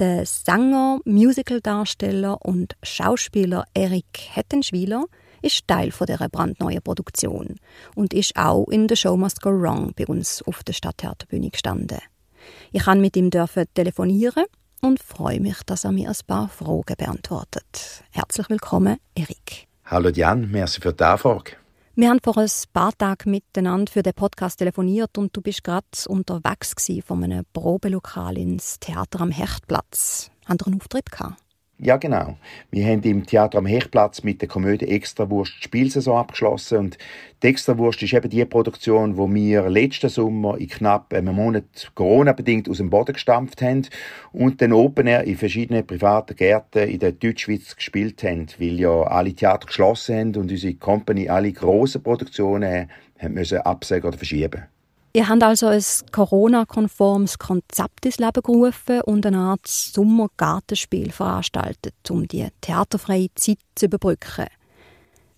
Der 0.00 0.26
Sänger, 0.26 0.98
Musicaldarsteller 1.04 2.44
und 2.44 2.76
Schauspieler 2.82 3.64
Erik 3.74 4.18
Hettenschwiler 4.32 5.04
ist 5.42 5.66
Teil 5.66 5.90
von 5.90 6.06
dieser 6.06 6.28
brandneuen 6.28 6.82
Produktion 6.82 7.56
und 7.94 8.14
ist 8.14 8.36
auch 8.36 8.66
in 8.68 8.88
The 8.88 8.96
Show 8.96 9.16
Must 9.16 9.40
Go 9.42 9.50
Wrong 9.50 9.92
bei 9.96 10.06
uns 10.06 10.42
auf 10.42 10.62
der 10.64 10.72
Stadttheaterbühne 10.72 11.50
gestanden. 11.50 12.00
Ich 12.72 12.84
kann 12.84 13.00
mit 13.00 13.16
ihm 13.16 13.30
telefonieren 13.30 14.44
und 14.80 15.02
freue 15.02 15.40
mich, 15.40 15.62
dass 15.64 15.84
er 15.84 15.92
mir 15.92 16.08
ein 16.08 16.16
paar 16.26 16.48
Fragen 16.48 16.96
beantwortet. 16.96 18.04
Herzlich 18.10 18.48
willkommen, 18.48 18.98
Erik. 19.14 19.66
Hallo 19.84 20.10
Jan, 20.10 20.50
merci 20.50 20.80
für 20.80 20.92
die 20.92 21.04
Anfrage. 21.04 21.52
Wir 21.94 22.10
haben 22.10 22.20
vor 22.22 22.38
ein 22.38 22.48
paar 22.72 22.96
Tagen 22.96 23.32
miteinander 23.32 23.90
für 23.90 24.04
den 24.04 24.14
Podcast 24.14 24.58
telefoniert 24.58 25.18
und 25.18 25.36
du 25.36 25.40
bist 25.40 25.64
gerade 25.64 25.86
unterwegs 26.06 26.74
von 27.04 27.24
einem 27.24 27.44
Probelokal 27.52 28.38
ins 28.38 28.78
Theater 28.78 29.20
am 29.20 29.32
Hechtplatz. 29.32 30.30
Haben 30.46 30.58
einen 30.64 30.80
Auftritt 30.80 31.10
gehabt? 31.10 31.42
Ja, 31.80 31.96
genau. 31.96 32.36
Wir 32.72 32.86
haben 32.86 33.02
im 33.04 33.24
Theater 33.24 33.58
am 33.58 33.66
Hechtplatz 33.66 34.24
mit 34.24 34.40
der 34.40 34.48
Komödie 34.48 34.88
Extrawurst 34.88 35.52
die 35.58 35.62
Spielsaison 35.62 36.18
abgeschlossen 36.18 36.78
und 36.78 36.98
die 37.40 37.46
Extrawurst 37.46 38.02
ist 38.02 38.14
eben 38.14 38.28
die 38.28 38.44
Produktion, 38.44 39.16
wo 39.16 39.32
wir 39.32 39.70
letzten 39.70 40.08
Sommer 40.08 40.58
in 40.58 40.66
knapp 40.66 41.14
einem 41.14 41.36
Monat 41.36 41.92
Corona-bedingt 41.94 42.68
aus 42.68 42.78
dem 42.78 42.90
Boden 42.90 43.12
gestampft 43.12 43.62
haben 43.62 43.86
und 44.32 44.60
den 44.60 44.72
Open 44.72 45.06
Air 45.06 45.22
in 45.22 45.36
verschiedenen 45.36 45.86
privaten 45.86 46.34
Gärten 46.34 46.88
in 46.88 46.98
der 46.98 47.12
Deutschschweiz 47.12 47.76
gespielt 47.76 48.24
haben, 48.24 48.48
weil 48.58 48.80
ja 48.80 49.02
alle 49.04 49.32
Theater 49.32 49.68
geschlossen 49.68 50.16
haben 50.18 50.36
und 50.36 50.50
unsere 50.50 50.74
Company 50.74 51.28
alle 51.28 51.52
grossen 51.52 52.02
Produktionen 52.02 52.88
haben 53.20 53.34
müssen 53.34 53.58
absagen 53.58 54.08
oder 54.08 54.18
verschieben. 54.18 54.64
Ihr 55.18 55.28
habt 55.28 55.42
also 55.42 55.66
ein 55.66 55.82
Corona-konformes 56.12 57.40
Konzept 57.40 58.06
ins 58.06 58.18
Leben 58.18 58.40
gerufen 58.40 59.00
und 59.00 59.26
eine 59.26 59.38
Art 59.38 59.66
Sommergartenspiel 59.66 61.10
veranstaltet, 61.10 61.96
um 62.08 62.28
die 62.28 62.46
theaterfreie 62.60 63.26
Zeit 63.34 63.58
zu 63.74 63.86
überbrücken. 63.86 64.46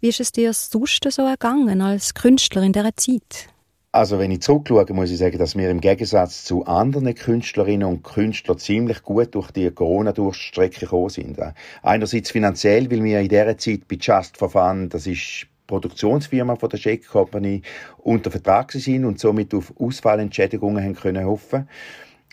Wie 0.01 0.09
ist 0.09 0.21
es 0.21 0.33
dir 0.33 0.53
sonst 0.53 1.11
so 1.11 1.23
ergangen 1.23 1.81
als 1.81 2.13
Künstler 2.13 2.61
in 2.61 2.75
dieser 2.75 2.95
Zeit? 2.95 3.49
Also 3.91 4.19
wenn 4.19 4.33
ich 4.33 4.43
zurückschaue, 4.43 4.85
muss 4.91 5.11
ich 5.11 5.17
sagen, 5.17 5.39
dass 5.39 5.57
wir 5.57 5.71
im 5.71 5.81
Gegensatz 5.81 6.45
zu 6.45 6.67
anderen 6.67 7.15
Künstlerinnen 7.15 7.89
und 7.89 8.03
Künstlern 8.05 8.59
ziemlich 8.59 9.03
gut 9.03 9.35
durch 9.35 9.51
die 9.51 9.71
Corona-Durchstrecke 9.71 10.81
gekommen 10.81 11.09
sind. 11.09 11.39
Einerseits 11.83 12.31
finanziell, 12.31 12.91
weil 12.91 13.03
wir 13.03 13.21
in 13.21 13.31
dieser 13.31 13.57
Zeit 13.57 13.89
bei 13.89 13.97
Just 13.99 14.37
for 14.37 14.51
Fun, 14.51 14.91
das 14.91 15.07
ist 15.07 15.47
Produktionsfirma 15.71 16.57
von 16.57 16.69
der 16.69 16.79
Shake 16.79 17.07
Company 17.07 17.63
unter 17.99 18.31
Vertrag 18.31 18.73
sind 18.73 19.05
und 19.05 19.21
somit 19.21 19.55
auf 19.55 19.73
Ausfallentschädigungen 19.79 20.85
haben 20.85 20.97
können 20.97 21.25
hoffen. 21.25 21.69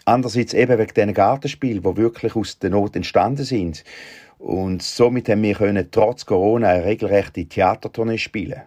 Andererseits 0.05 0.53
eben 0.53 0.77
wegen 0.79 0.93
diesen 0.93 1.13
Gartenspielen, 1.13 1.83
die 1.83 1.97
wirklich 1.97 2.35
aus 2.35 2.59
der 2.59 2.71
Not 2.71 2.95
entstanden 2.95 3.43
sind. 3.43 3.83
Und 4.39 4.81
somit 4.81 5.29
haben 5.29 5.43
wir 5.43 5.55
können 5.55 5.87
trotz 5.91 6.25
Corona 6.25 6.69
eine 6.69 6.85
regelrechte 6.85 7.45
Theatertournee 7.45 8.17
spielen. 8.17 8.61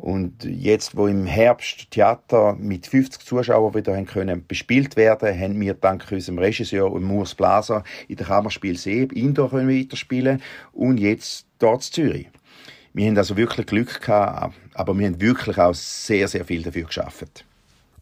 Und 0.00 0.44
jetzt, 0.44 0.96
wo 0.96 1.08
im 1.08 1.26
Herbst 1.26 1.90
Theater 1.90 2.56
mit 2.58 2.86
50 2.86 3.22
Zuschauern 3.22 3.74
wieder 3.74 3.94
haben 3.94 4.06
können 4.06 4.46
bespielt 4.46 4.96
werden, 4.96 5.38
haben 5.38 5.60
wir 5.60 5.74
dank 5.74 6.06
unserem 6.10 6.38
Regisseur 6.38 6.98
Moors 6.98 7.34
Blaser 7.34 7.84
in 8.08 8.16
der 8.16 8.26
Kammerspiel 8.26 8.78
Seeb 8.78 9.12
Indoor 9.12 9.50
können 9.50 9.68
weiterspielen 9.68 10.40
und 10.72 10.98
jetzt 10.98 11.46
dort 11.58 11.84
in 11.84 11.92
Zürich. 11.92 12.28
Wir 12.92 13.06
haben 13.06 13.16
also 13.16 13.36
wirklich 13.36 13.66
Glück 13.66 14.00
gehabt, 14.00 14.54
aber 14.74 14.98
wir 14.98 15.06
haben 15.06 15.20
wirklich 15.20 15.58
auch 15.58 15.74
sehr, 15.74 16.26
sehr 16.26 16.44
viel 16.44 16.62
dafür 16.62 16.84
geschafft. 16.84 17.44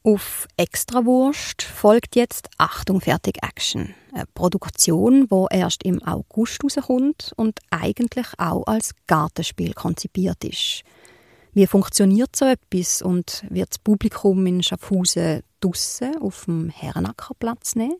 Auf 0.02 0.46
Extrawurst 0.56 1.62
folgt 1.62 2.16
jetzt 2.16 2.48
Achtung 2.56 3.00
fertig 3.00 3.42
Action, 3.42 3.94
eine 4.14 4.24
Produktion, 4.32 5.26
wo 5.28 5.48
erst 5.50 5.82
im 5.82 6.02
August 6.02 6.64
rauskommt 6.64 7.32
und 7.36 7.58
eigentlich 7.70 8.26
auch 8.38 8.66
als 8.66 8.94
Gartenspiel 9.06 9.74
konzipiert 9.74 10.44
ist. 10.44 10.82
Wie 11.52 11.66
funktioniert 11.66 12.36
so 12.36 12.46
etwas 12.46 13.02
und 13.02 13.44
wird 13.50 13.70
das 13.70 13.78
Publikum 13.78 14.46
in 14.46 14.62
Schaffhausen 14.62 15.42
draussen 15.60 16.16
auf 16.22 16.44
dem 16.44 16.70
Herrenacker 16.70 17.34
Platz 17.38 17.74
nehmen? 17.74 17.96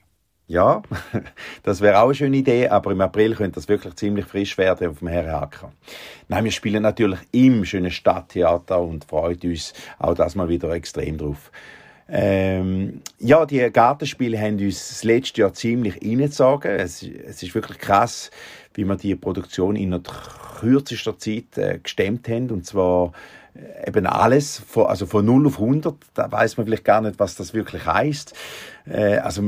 Ja, 0.49 0.83
das 1.63 1.83
wäre 1.83 1.99
auch 1.99 2.07
eine 2.07 2.15
schöne 2.15 2.39
Idee, 2.39 2.69
aber 2.69 2.91
im 2.91 3.01
April 3.03 3.35
könnte 3.35 3.57
das 3.57 3.69
wirklich 3.69 3.95
ziemlich 3.97 4.25
frisch 4.25 4.57
werden 4.57 4.89
auf 4.89 5.01
dem 5.01 5.09
Herrenhacker. 5.09 5.71
Nein, 6.29 6.45
wir 6.45 6.51
spielen 6.51 6.83
natürlich 6.83 7.21
im 7.33 7.67
schönen 7.67 7.91
Stadttheater 7.91 8.81
und 8.81 9.05
freuen 9.05 9.39
uns 9.45 9.75
auch 9.99 10.15
das 10.15 10.35
mal 10.35 10.49
wieder 10.49 10.71
extrem 10.73 11.19
drauf. 11.19 11.53
Ähm, 12.09 13.03
ja, 13.19 13.45
die 13.45 13.71
Gartenspiele 13.71 14.41
haben 14.41 14.59
uns 14.59 14.89
das 14.89 15.05
letzte 15.05 15.43
Jahr 15.43 15.53
ziemlich 15.53 16.03
reingezogen. 16.03 16.71
Es, 16.71 17.03
es 17.03 17.43
ist 17.43 17.55
wirklich 17.55 17.79
krass, 17.79 18.31
wie 18.73 18.85
wir 18.85 18.97
die 18.97 19.15
Produktion 19.17 19.77
in 19.77 20.03
kürzester 20.59 21.19
Zeit 21.19 21.59
äh, 21.59 21.79
gestemmt 21.83 22.27
haben. 22.29 22.51
Und 22.51 22.65
zwar 22.65 23.13
eben 23.87 24.07
alles, 24.07 24.59
von, 24.59 24.87
also 24.87 25.07
von 25.07 25.25
0 25.25 25.47
auf 25.47 25.61
100, 25.61 25.95
da 26.15 26.31
weiß 26.31 26.57
man 26.57 26.67
vielleicht 26.67 26.85
gar 26.85 27.01
nicht, 27.01 27.19
was 27.19 27.35
das 27.37 27.55
wirklich 27.55 27.87
heißt. 27.87 28.35
Äh, 28.87 29.19
also 29.19 29.43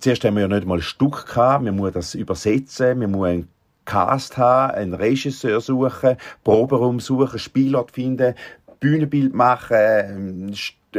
zuerst 0.00 0.24
haben 0.24 0.34
wir 0.34 0.42
ja 0.42 0.48
nicht 0.48 0.66
mal 0.66 0.78
ein 0.78 0.82
Stück 0.82 1.26
gehabt, 1.26 1.64
wir 1.64 1.72
müssen 1.72 1.94
das 1.94 2.14
übersetzen, 2.14 3.00
wir 3.00 3.08
müssen 3.08 3.24
einen 3.24 3.48
Cast 3.84 4.36
haben, 4.36 4.74
einen 4.74 4.94
Regisseur 4.94 5.60
suchen, 5.60 6.16
Proberaum 6.44 7.00
suchen, 7.00 7.38
Spielort 7.38 7.90
finden, 7.90 8.34
Bühnenbild 8.82 9.32
machen, 9.32 10.56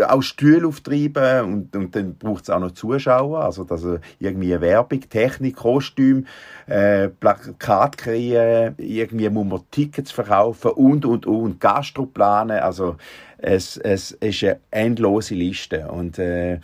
auch 0.07 0.21
Stühle 0.23 0.67
auftreiben 0.67 1.53
und, 1.53 1.75
und 1.75 1.95
dann 1.95 2.15
braucht 2.15 2.43
es 2.43 2.49
auch 2.49 2.61
noch 2.61 2.71
Zuschauer, 2.71 3.43
also 3.43 3.65
dass 3.65 3.85
irgendwie 4.19 4.59
Werbung, 4.59 5.01
Technik, 5.01 5.57
Kostüm, 5.57 6.25
äh, 6.65 7.09
Plakat 7.09 7.97
kreieren, 7.97 8.75
irgendwie 8.77 9.29
muss 9.29 9.45
man 9.45 9.61
Tickets 9.69 10.11
verkaufen 10.11 10.71
und 10.71 11.05
und 11.05 11.25
und 11.25 11.59
Gastro 11.59 12.05
planen, 12.05 12.59
also 12.59 12.95
es, 13.37 13.75
es 13.75 14.11
ist 14.11 14.43
eine 14.43 14.59
endlose 14.71 15.35
Liste 15.35 15.89
und 15.89 16.17
äh, 16.17 16.59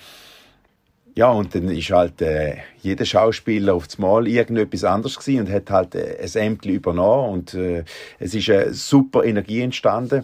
ja, 1.15 1.29
und 1.31 1.53
dann 1.53 1.67
ist 1.67 1.91
halt 1.91 2.21
äh, 2.21 2.59
jeder 2.81 3.03
Schauspieler 3.03 3.73
auf 3.73 3.87
das 3.87 3.97
Mal 3.97 4.25
irgendetwas 4.25 4.85
anderes 4.85 5.19
gewesen 5.19 5.41
und 5.41 5.51
hat 5.51 5.69
halt 5.69 5.95
äh, 5.95 6.17
ein 6.23 6.41
Ämtli 6.41 6.75
übernommen 6.75 7.33
und 7.33 7.53
äh, 7.55 7.83
es 8.19 8.33
ist 8.33 8.49
eine 8.49 8.73
super 8.73 9.25
Energie 9.25 9.59
entstanden 9.59 10.23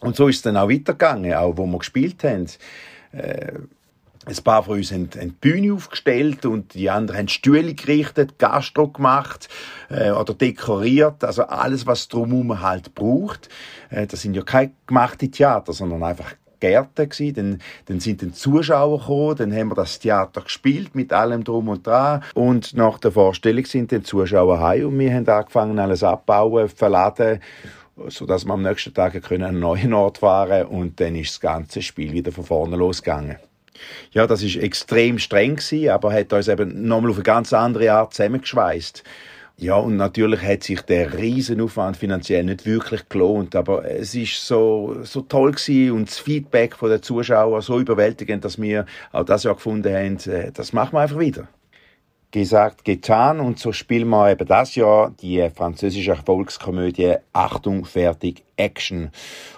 Und 0.00 0.16
so 0.16 0.28
ist 0.28 0.36
es 0.36 0.42
dann 0.42 0.56
auch 0.56 0.68
weitergegangen, 0.68 1.34
auch 1.34 1.56
wo 1.56 1.66
wir 1.66 1.78
gespielt 1.78 2.24
haben. 2.24 2.46
Äh, 3.12 3.52
ein 4.26 4.44
paar 4.44 4.62
von 4.62 4.76
uns 4.76 4.92
haben, 4.92 5.08
haben 5.16 5.30
die 5.30 5.36
Bühne 5.40 5.74
aufgestellt 5.74 6.44
und 6.44 6.74
die 6.74 6.90
anderen 6.90 7.20
haben 7.20 7.28
Stühle 7.28 7.74
gerichtet, 7.74 8.38
Gastro 8.38 8.88
gemacht 8.88 9.48
äh, 9.88 10.10
oder 10.10 10.34
dekoriert. 10.34 11.24
Also 11.24 11.44
alles, 11.44 11.86
was 11.86 12.08
drumherum 12.08 12.60
halt 12.60 12.94
braucht. 12.94 13.48
Äh, 13.88 14.06
das 14.06 14.22
sind 14.22 14.34
ja 14.34 14.42
keine 14.42 14.72
gemachte 14.86 15.30
Theater, 15.30 15.72
sondern 15.72 16.02
einfach 16.02 16.34
Gärten 16.60 17.08
gewesen. 17.08 17.34
Dann, 17.34 17.58
dann 17.86 18.00
sind 18.00 18.22
dann 18.22 18.34
Zuschauer 18.34 19.00
gekommen, 19.00 19.36
dann 19.36 19.54
haben 19.54 19.68
wir 19.68 19.74
das 19.74 19.98
Theater 19.98 20.42
gespielt 20.42 20.94
mit 20.94 21.12
allem 21.12 21.42
drum 21.42 21.68
und 21.68 21.86
dran. 21.86 22.22
Und 22.34 22.74
nach 22.74 22.98
der 22.98 23.12
Vorstellung 23.12 23.64
sind 23.64 23.90
dann 23.90 24.04
Zuschauer 24.04 24.60
heim 24.60 24.86
und 24.86 24.98
wir 24.98 25.14
haben 25.14 25.26
angefangen, 25.26 25.78
alles 25.78 26.04
abbauen, 26.04 26.68
verladen 26.68 27.40
sodass 28.08 28.44
wir 28.44 28.52
am 28.54 28.62
nächsten 28.62 28.94
Tag 28.94 29.20
können 29.22 29.42
an 29.42 29.50
einen 29.50 29.60
neuen 29.60 29.92
Ort 29.92 30.18
fahren 30.18 30.66
und 30.66 31.00
dann 31.00 31.16
ist 31.16 31.30
das 31.30 31.40
ganze 31.40 31.82
Spiel 31.82 32.12
wieder 32.12 32.32
von 32.32 32.44
vorne 32.44 32.76
losgegangen. 32.76 33.36
Ja, 34.12 34.26
das 34.26 34.42
ist 34.42 34.56
extrem 34.56 35.18
streng 35.18 35.56
gewesen, 35.56 35.88
aber 35.88 36.12
hat 36.12 36.32
uns 36.32 36.48
eben 36.48 36.86
nochmal 36.86 37.10
auf 37.10 37.16
eine 37.16 37.24
ganz 37.24 37.52
andere 37.52 37.92
Art 37.92 38.14
zusammengeschweißt. 38.14 39.02
Ja, 39.56 39.74
und 39.74 39.96
natürlich 39.96 40.40
hat 40.40 40.62
sich 40.62 40.80
der 40.80 41.18
Riesenaufwand 41.18 41.98
finanziell 41.98 42.44
nicht 42.44 42.64
wirklich 42.64 43.06
gelohnt, 43.10 43.54
aber 43.54 43.84
es 43.84 44.14
ist 44.14 44.46
so, 44.46 44.96
so 45.02 45.20
toll 45.20 45.52
gewesen 45.52 45.92
und 45.92 46.08
das 46.08 46.18
Feedback 46.18 46.74
von 46.76 46.88
den 46.88 47.02
Zuschauern 47.02 47.60
so 47.60 47.78
überwältigend, 47.78 48.42
dass 48.42 48.60
wir 48.60 48.86
auch 49.12 49.24
das 49.24 49.42
Jahr 49.42 49.54
gefunden 49.54 49.94
haben, 49.94 50.16
äh, 50.32 50.50
das 50.50 50.72
machen 50.72 50.94
wir 50.94 51.00
einfach 51.00 51.18
wieder. 51.18 51.46
Gesagt, 52.32 52.84
getan 52.84 53.40
und 53.40 53.58
so 53.58 53.72
spielen 53.72 54.08
wir 54.08 54.30
eben 54.30 54.46
das 54.46 54.76
Jahr 54.76 55.10
die 55.20 55.50
französische 55.50 56.12
Erfolgskomödie 56.12 57.16
Achtung, 57.32 57.84
fertig, 57.84 58.44
Action. 58.56 59.10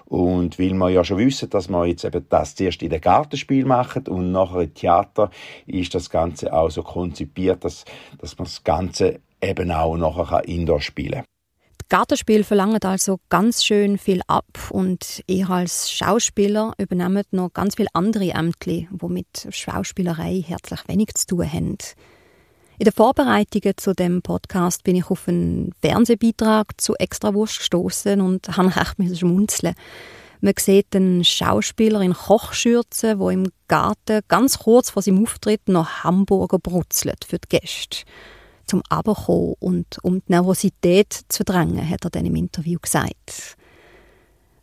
Und 0.06 0.58
weil 0.58 0.72
wir 0.72 0.88
ja 0.88 1.04
schon 1.04 1.18
wissen, 1.18 1.50
dass 1.50 1.68
wir 1.68 1.84
jetzt 1.84 2.04
eben 2.04 2.24
das 2.30 2.54
zuerst 2.54 2.82
in 2.82 2.88
den 2.88 3.00
Gartenspiel 3.00 3.66
machen 3.66 4.06
und 4.08 4.32
nachher 4.32 4.62
im 4.62 4.72
Theater, 4.72 5.30
ist 5.66 5.94
das 5.94 6.08
Ganze 6.08 6.50
auch 6.52 6.70
so 6.70 6.82
konzipiert, 6.82 7.62
dass, 7.62 7.84
dass 8.18 8.38
man 8.38 8.46
das 8.46 8.64
Ganze 8.64 9.20
eben 9.42 9.70
auch 9.70 9.96
nachher 9.96 10.48
Indoor 10.48 10.80
spielen 10.80 11.12
kann. 11.12 11.24
Die 11.82 11.88
Gartenspiele 11.88 12.44
verlangen 12.44 12.82
also 12.84 13.18
ganz 13.28 13.64
schön 13.64 13.98
viel 13.98 14.22
ab 14.28 14.46
und 14.70 15.22
ihr 15.26 15.50
als 15.50 15.92
Schauspieler 15.92 16.72
übernehmt 16.78 17.32
noch 17.32 17.52
ganz 17.52 17.74
viele 17.74 17.88
andere 17.92 18.30
Ämter, 18.30 18.70
die 18.70 18.88
mit 19.08 19.48
Schauspielerei 19.50 20.42
herzlich 20.46 20.80
wenig 20.88 21.08
zu 21.16 21.26
tun 21.26 21.52
haben. 21.52 21.78
In 22.78 22.84
den 22.84 22.92
Vorbereitungen 22.92 23.74
zu 23.76 23.94
dem 23.94 24.22
Podcast 24.22 24.82
bin 24.82 24.96
ich 24.96 25.10
auf 25.10 25.28
einen 25.28 25.72
Fernsehbeitrag 25.80 26.80
zu 26.80 26.94
Extrawurst 26.96 27.58
gestoßen 27.58 28.20
und 28.20 28.48
habe 28.56 28.68
echt 28.68 29.18
schmunzeln. 29.18 29.74
Man 30.40 30.54
sieht 30.58 30.96
einen 30.96 31.22
Schauspieler 31.22 32.00
in 32.00 32.14
Kochschürze, 32.14 33.18
wo 33.18 33.30
im 33.30 33.48
Garten 33.68 34.22
ganz 34.26 34.58
kurz 34.58 34.90
vor 34.90 35.02
seinem 35.02 35.22
Auftritt 35.22 35.68
noch 35.68 36.02
Hamburger 36.02 36.58
brutzelt 36.58 37.24
für 37.24 37.38
die 37.38 37.60
Gäste 37.60 38.04
zum 38.66 38.82
Aberkommen 38.88 39.54
und 39.60 39.98
um 40.02 40.20
die 40.20 40.32
Nervosität 40.32 41.12
zu 41.28 41.44
drängen, 41.44 41.88
hat 41.88 42.04
er 42.04 42.10
dann 42.10 42.26
im 42.26 42.36
Interview 42.36 42.78
gesagt. 42.80 43.56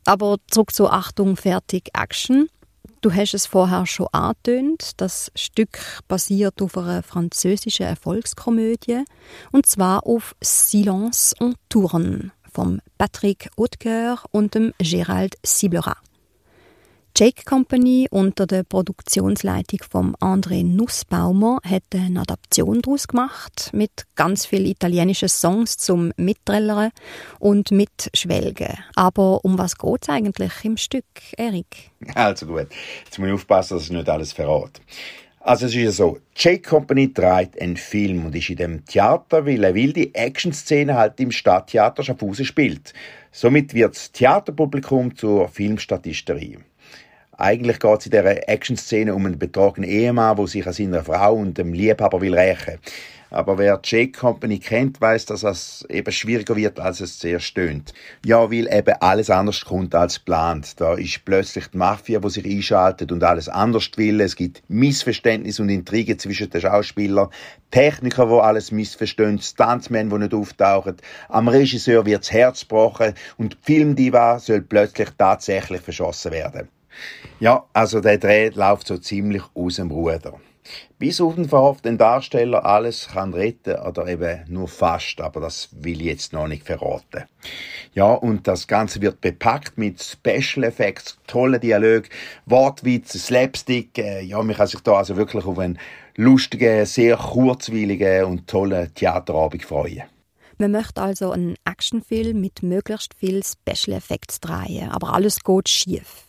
Aber 0.03 0.37
zurück 0.49 0.73
zu 0.73 0.89
Achtung, 0.89 1.37
fertig, 1.37 1.89
Action. 1.93 2.49
Du 3.01 3.13
hast 3.13 3.33
es 3.33 3.45
vorher 3.45 3.85
schon 3.85 4.07
angetönt. 4.11 4.91
Das 4.97 5.31
Stück 5.33 5.79
basiert 6.09 6.61
auf 6.61 6.77
einer 6.77 7.01
französischen 7.01 7.85
Erfolgskomödie 7.85 9.05
und 9.51 9.65
zwar 9.65 10.05
auf 10.05 10.35
Silence 10.41 11.33
en 11.39 11.55
Tourne 11.69 12.31
von 12.51 12.81
Patrick 12.97 13.49
Hautcoeur 13.57 14.21
und 14.31 14.53
dem 14.53 14.73
Gérald 14.81 15.35
Ciblerat. 15.45 16.08
Jake 17.19 17.43
Company 17.43 18.07
unter 18.11 18.47
der 18.47 18.63
Produktionsleitung 18.63 19.81
von 19.91 20.15
André 20.21 20.63
Nussbaumer 20.63 21.59
hat 21.69 21.83
eine 21.93 22.21
Adaption 22.21 22.81
daraus 22.81 23.09
gemacht 23.09 23.71
mit 23.73 24.05
ganz 24.15 24.45
vielen 24.45 24.67
italienischen 24.67 25.27
Songs 25.27 25.75
zum 25.75 26.13
Mitträllern 26.15 26.91
und 27.39 27.71
Mitschwelgen. 27.71 28.77
Aber 28.95 29.43
um 29.43 29.57
was 29.57 29.77
geht 29.77 30.03
es 30.03 30.07
eigentlich 30.07 30.53
im 30.63 30.77
Stück, 30.77 31.03
Erik? 31.35 31.91
Also 32.15 32.45
gut, 32.45 32.67
jetzt 33.03 33.19
muss 33.19 33.27
ich 33.27 33.33
aufpassen, 33.33 33.73
dass 33.73 33.83
ich 33.83 33.91
nicht 33.91 34.07
alles 34.07 34.31
verrate. 34.31 34.79
Also 35.41 35.65
es 35.65 35.73
ist 35.73 35.81
ja 35.81 35.91
so, 35.91 36.19
Jake 36.37 36.61
Company 36.61 37.11
trägt 37.11 37.61
einen 37.61 37.75
Film 37.75 38.27
und 38.27 38.35
ist 38.37 38.49
in 38.49 38.55
dem 38.55 38.85
Theater, 38.85 39.45
weil 39.45 39.65
er 39.65 39.75
will 39.75 39.91
die 39.91 40.15
Action-Szene 40.15 40.95
halt 40.95 41.19
im 41.19 41.31
Stadttheater 41.31 42.01
Schaffhausen 42.01 42.45
spielt. 42.45 42.93
Somit 43.33 43.73
wird 43.73 43.97
das 43.97 44.09
Theaterpublikum 44.13 45.17
zur 45.17 45.49
Filmstatisterei. 45.49 46.59
Eigentlich 47.41 47.79
geht 47.79 47.99
es 47.99 48.05
in 48.05 48.11
dieser 48.11 48.49
Action-Szene 48.49 49.15
um 49.15 49.25
einen 49.25 49.39
betrogenen 49.39 49.89
Ehemann, 49.89 50.35
der 50.35 50.47
sich 50.47 50.67
an 50.67 50.73
seiner 50.73 51.05
Frau 51.05 51.35
und 51.35 51.57
dem 51.57 51.71
Liebhaber 51.71 52.19
will 52.19 52.37
rächen. 52.37 52.79
Aber 53.29 53.57
wer 53.57 53.77
die 53.77 53.89
Jake 53.89 54.11
Company 54.11 54.59
kennt, 54.59 54.99
weiß, 54.99 55.27
dass 55.27 55.43
es 55.43 55.85
eben 55.87 56.11
schwieriger 56.11 56.57
wird, 56.57 56.81
als 56.81 56.99
es 56.99 57.17
zuerst 57.17 57.45
stöhnt. 57.45 57.93
Ja, 58.25 58.51
weil 58.51 58.67
eben 58.67 58.93
alles 58.99 59.29
anders 59.29 59.63
kommt 59.63 59.95
als 59.95 60.17
geplant. 60.17 60.81
Da 60.81 60.95
ist 60.95 61.23
plötzlich 61.23 61.67
die 61.67 61.77
Mafia, 61.77 62.19
die 62.19 62.29
sich 62.29 62.45
einschaltet 62.45 63.09
und 63.09 63.23
alles 63.23 63.47
anders 63.47 63.89
will. 63.95 64.19
Es 64.19 64.35
gibt 64.35 64.61
Missverständnisse 64.67 65.61
und 65.61 65.69
Intrigen 65.69 66.19
zwischen 66.19 66.49
den 66.49 66.59
Schauspielern, 66.59 67.29
Techniker, 67.71 68.25
die 68.25 68.33
alles 68.33 68.73
missverstehen, 68.73 69.39
Stuntmen, 69.39 70.09
die 70.09 70.17
nicht 70.17 70.33
auftauchen. 70.33 70.97
Am 71.29 71.47
Regisseur 71.47 72.05
wird 72.05 72.23
das 72.23 72.33
Herz 72.33 72.61
gebrochen 72.61 73.13
und 73.37 73.53
die 73.53 73.57
Filmdiva 73.61 74.39
soll 74.39 74.59
plötzlich 74.59 75.07
tatsächlich 75.17 75.79
verschossen 75.79 76.33
werden. 76.33 76.67
Ja, 77.39 77.65
also 77.73 78.01
der 78.01 78.17
Dreh 78.17 78.49
läuft 78.49 78.87
so 78.87 78.97
ziemlich 78.97 79.43
aus 79.53 79.75
dem 79.75 79.91
Ruder. 79.91 80.39
Bis 80.97 81.21
auf 81.21 81.35
den 81.35 81.47
verhofften 81.47 81.97
Darsteller 81.97 82.65
alles 82.65 83.07
kann 83.13 83.33
retten 83.33 83.75
oder 83.79 84.07
eben 84.07 84.43
nur 84.47 84.67
fast, 84.67 85.21
aber 85.21 85.39
das 85.39 85.69
will 85.71 86.01
ich 86.01 86.07
jetzt 86.07 86.33
noch 86.33 86.47
nicht 86.47 86.65
verraten. 86.65 87.25
Ja, 87.93 88.11
und 88.13 88.47
das 88.47 88.67
Ganze 88.67 89.01
wird 89.01 89.21
bepackt 89.21 89.77
mit 89.77 90.03
Special 90.03 90.65
Effects, 90.65 91.17
tolle 91.25 91.59
Dialog, 91.59 92.03
Wortwitz, 92.45 93.13
Slapstick. 93.13 93.97
Äh, 93.97 94.21
ja, 94.21 94.41
man 94.43 94.55
kann 94.55 94.67
sich 94.67 94.81
da 94.81 94.93
also 94.93 95.15
wirklich 95.15 95.45
auf 95.45 95.57
einen 95.57 95.79
lustigen, 96.15 96.85
sehr 96.85 97.17
kurzweiligen 97.17 98.25
und 98.25 98.47
tollen 98.47 98.93
Theaterabend 98.93 99.63
freuen. 99.63 100.03
Man 100.57 100.71
möchte 100.71 101.01
also 101.01 101.31
einen 101.31 101.55
Actionfilm 101.63 102.41
mit 102.41 102.61
möglichst 102.61 103.13
viel 103.13 103.41
Special 103.43 103.95
Effects 103.95 104.41
drehen, 104.41 104.89
aber 104.89 105.13
alles 105.13 105.41
geht 105.41 105.69
schief. 105.69 106.28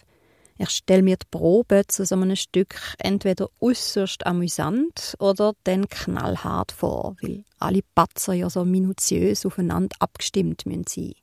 Ich 0.63 0.69
stelle 0.69 1.03
mir 1.03 1.17
die 1.17 1.27
Probe 1.31 1.85
zu 1.89 2.05
so 2.05 2.17
einem 2.17 2.37
Stück 2.37 2.79
entweder 2.99 3.49
äußerst 3.61 4.27
amüsant 4.27 5.15
oder 5.19 5.55
dann 5.65 5.89
knallhart 5.89 6.71
vor, 6.71 7.17
weil 7.23 7.45
alle 7.59 7.81
Patzer 7.95 8.35
ja 8.35 8.51
so 8.51 8.67
minutiös 8.67 9.47
aufeinander 9.47 9.97
abgestimmt 10.01 10.67
müssen. 10.67 11.15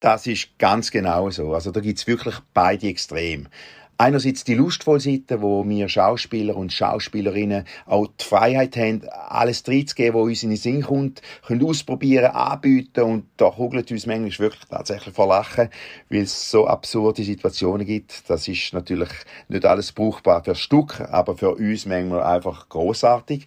Das 0.00 0.26
ist 0.26 0.58
ganz 0.58 0.90
genau 0.90 1.28
so. 1.28 1.52
Also 1.52 1.72
da 1.72 1.80
gibt 1.80 1.98
es 1.98 2.06
wirklich 2.06 2.36
beide 2.54 2.86
Extreme 2.86 3.50
einerseits 3.98 4.44
die 4.44 4.54
lustvolle 4.54 5.00
Seite, 5.00 5.42
wo 5.42 5.66
wir 5.66 5.88
Schauspieler 5.88 6.56
und 6.56 6.72
Schauspielerinnen 6.72 7.64
auch 7.86 8.06
die 8.06 8.24
Freiheit 8.24 8.76
haben, 8.76 9.02
alles 9.28 9.62
reinzugeben, 9.66 10.14
was 10.14 10.26
uns 10.26 10.42
in 10.42 10.50
den 10.50 10.58
Sinn 10.58 10.82
kommt, 10.82 11.22
können 11.46 11.64
ausprobieren, 11.64 12.26
anbieten 12.26 13.02
und 13.02 13.24
da 13.36 13.50
kugelt 13.50 13.90
uns 13.90 14.06
manchmal 14.06 14.38
wirklich 14.38 14.64
tatsächlich 14.68 15.14
vor 15.14 15.28
Lachen, 15.28 15.68
weil 16.10 16.22
es 16.22 16.50
so 16.50 16.66
absurde 16.66 17.22
Situationen 17.22 17.86
gibt. 17.86 18.28
Das 18.28 18.48
ist 18.48 18.72
natürlich 18.72 19.10
nicht 19.48 19.64
alles 19.64 19.92
brauchbar 19.92 20.44
für 20.44 20.54
Stück, 20.54 21.00
aber 21.00 21.36
für 21.36 21.54
uns 21.54 21.86
manchmal 21.86 22.22
einfach 22.22 22.68
großartig. 22.68 23.46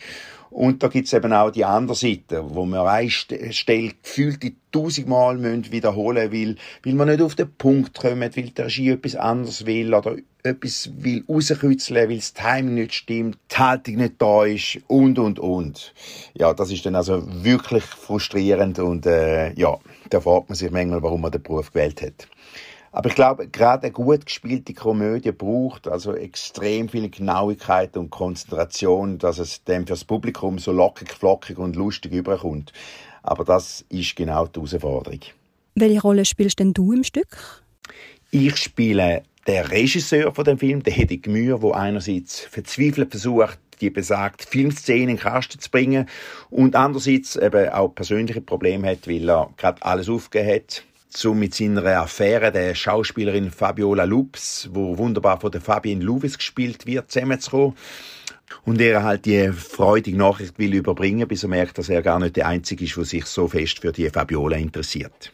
Und 0.49 0.81
da 0.81 0.87
gibt's 0.87 1.13
eben 1.13 1.31
auch 1.31 1.51
die 1.51 1.65
andere 1.65 1.95
Seite, 1.95 2.43
wo 2.43 2.65
man 2.65 2.87
eine 2.87 3.09
Stelle 3.09 3.91
gefühlt 4.01 4.41
die 4.41 4.55
tausendmal 4.71 5.41
wiederholen 5.71 6.31
will, 6.31 6.55
weil 6.83 6.93
man 6.93 7.07
nicht 7.07 7.21
auf 7.21 7.35
den 7.35 7.51
Punkt 7.55 7.99
kommt, 7.99 8.37
weil 8.37 8.49
der 8.49 8.65
Regie 8.65 8.89
etwas 8.89 9.15
anderes 9.15 9.65
will 9.65 9.93
oder 9.93 10.15
etwas 10.43 10.89
will 10.97 11.23
rauskitzeln, 11.27 12.09
weil 12.09 12.17
das 12.17 12.33
Timing 12.33 12.75
nicht 12.75 12.93
stimmt, 12.93 13.37
die 13.51 13.57
Haltung 13.57 13.95
nicht 13.95 14.13
da 14.19 14.45
ist 14.45 14.79
und, 14.87 15.19
und, 15.19 15.39
und. 15.39 15.93
Ja, 16.33 16.53
das 16.53 16.71
ist 16.71 16.85
dann 16.85 16.95
also 16.95 17.21
wirklich 17.43 17.83
frustrierend 17.83 18.79
und 18.79 19.05
äh, 19.05 19.53
ja, 19.53 19.77
da 20.09 20.21
fragt 20.21 20.49
man 20.49 20.55
sich 20.55 20.71
manchmal, 20.71 21.03
warum 21.03 21.21
man 21.21 21.31
den 21.31 21.43
Beruf 21.43 21.71
gewählt 21.71 22.01
hat. 22.01 22.27
Aber 22.91 23.09
ich 23.09 23.15
glaube, 23.15 23.47
gerade 23.47 23.83
eine 23.83 23.91
gut 23.91 24.25
gespielte 24.25 24.73
Komödie 24.73 25.31
braucht 25.31 25.87
also 25.87 26.13
extrem 26.13 26.89
viel 26.89 27.09
Genauigkeit 27.09 27.95
und 27.97 28.09
Konzentration, 28.09 29.19
dass 29.19 29.37
es 29.37 29.63
dem 29.63 29.85
fürs 29.85 30.03
Publikum 30.03 30.57
so 30.57 30.71
lockig, 30.71 31.11
flockig 31.11 31.57
und 31.57 31.75
lustig 31.75 32.13
überkommt. 32.13 32.73
Aber 33.21 33.45
das 33.45 33.85
ist 33.89 34.15
genau 34.15 34.47
die 34.47 34.59
Herausforderung. 34.59 35.19
Welche 35.75 36.01
Rolle 36.01 36.25
spielst 36.25 36.59
denn 36.59 36.73
du 36.73 36.93
im 36.93 37.03
Stück? 37.03 37.63
Ich 38.31 38.57
spiele 38.57 39.23
der 39.45 39.71
Regisseur 39.71 40.33
von 40.33 40.45
dem 40.45 40.57
Film, 40.57 40.83
der 40.83 40.93
Hedy 40.93 41.17
Gmür, 41.17 41.61
wo 41.61 41.71
einerseits 41.71 42.39
verzweifelt 42.39 43.11
versucht, 43.11 43.59
die 43.81 43.89
besagte 43.89 44.45
Filmszene 44.47 45.03
in 45.03 45.07
den 45.07 45.17
Kasten 45.17 45.59
zu 45.59 45.69
bringen 45.69 46.07
und 46.49 46.75
andererseits 46.75 47.35
eben 47.35 47.69
auch 47.69 47.89
persönliche 47.89 48.41
Probleme 48.41 48.89
hat, 48.89 49.07
weil 49.07 49.29
er 49.29 49.49
gerade 49.57 49.81
alles 49.81 50.09
aufgegeben 50.09 50.55
hat 50.55 50.83
um 51.23 51.39
mit 51.39 51.55
seiner 51.55 51.83
Affäre 51.85 52.51
der 52.51 52.75
Schauspielerin 52.75 53.51
Fabiola 53.51 54.03
Lups, 54.03 54.69
wo 54.71 54.97
wunderbar 54.97 55.39
von 55.39 55.51
der 55.51 55.61
Fabienne 55.61 56.03
Louvis 56.03 56.37
gespielt 56.37 56.85
wird, 56.85 57.11
zusammenzukommen. 57.11 57.75
Und 58.65 58.81
er 58.81 59.03
halt 59.03 59.25
die 59.25 59.51
freudige 59.51 60.17
Nachricht 60.17 60.57
will 60.57 60.73
überbringen, 60.73 61.27
bis 61.27 61.43
er 61.43 61.49
merkt, 61.49 61.77
dass 61.77 61.89
er 61.89 62.01
gar 62.01 62.19
nicht 62.19 62.35
der 62.35 62.47
Einzige 62.47 62.85
ist, 62.85 62.95
der 62.95 63.05
sich 63.05 63.25
so 63.25 63.47
fest 63.47 63.79
für 63.79 63.91
die 63.91 64.09
Fabiola 64.09 64.57
interessiert. 64.57 65.31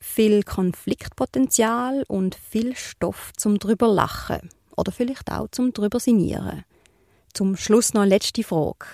Viel 0.00 0.42
Konfliktpotenzial 0.42 2.04
und 2.08 2.34
viel 2.34 2.76
Stoff 2.76 3.32
zum 3.36 3.58
drüber 3.58 3.88
lachen. 3.88 4.48
Oder 4.76 4.92
vielleicht 4.92 5.30
auch 5.30 5.48
zum 5.50 5.72
drüber 5.72 6.00
sinieren. 6.00 6.64
Zum 7.32 7.56
Schluss 7.56 7.94
noch 7.94 8.02
eine 8.02 8.10
letzte 8.10 8.42
Frage. 8.42 8.86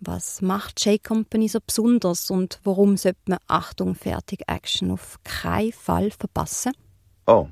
Was 0.00 0.42
macht 0.42 0.84
J 0.84 1.02
Company 1.02 1.48
so 1.48 1.58
besonders 1.64 2.30
und 2.30 2.60
warum 2.64 2.96
sollte 2.96 3.18
man 3.28 3.38
Achtung, 3.46 3.94
fertig, 3.94 4.42
Action 4.46 4.90
auf 4.90 5.18
keinen 5.24 5.72
Fall 5.72 6.10
verpassen? 6.10 6.72
Oh, 7.26 7.48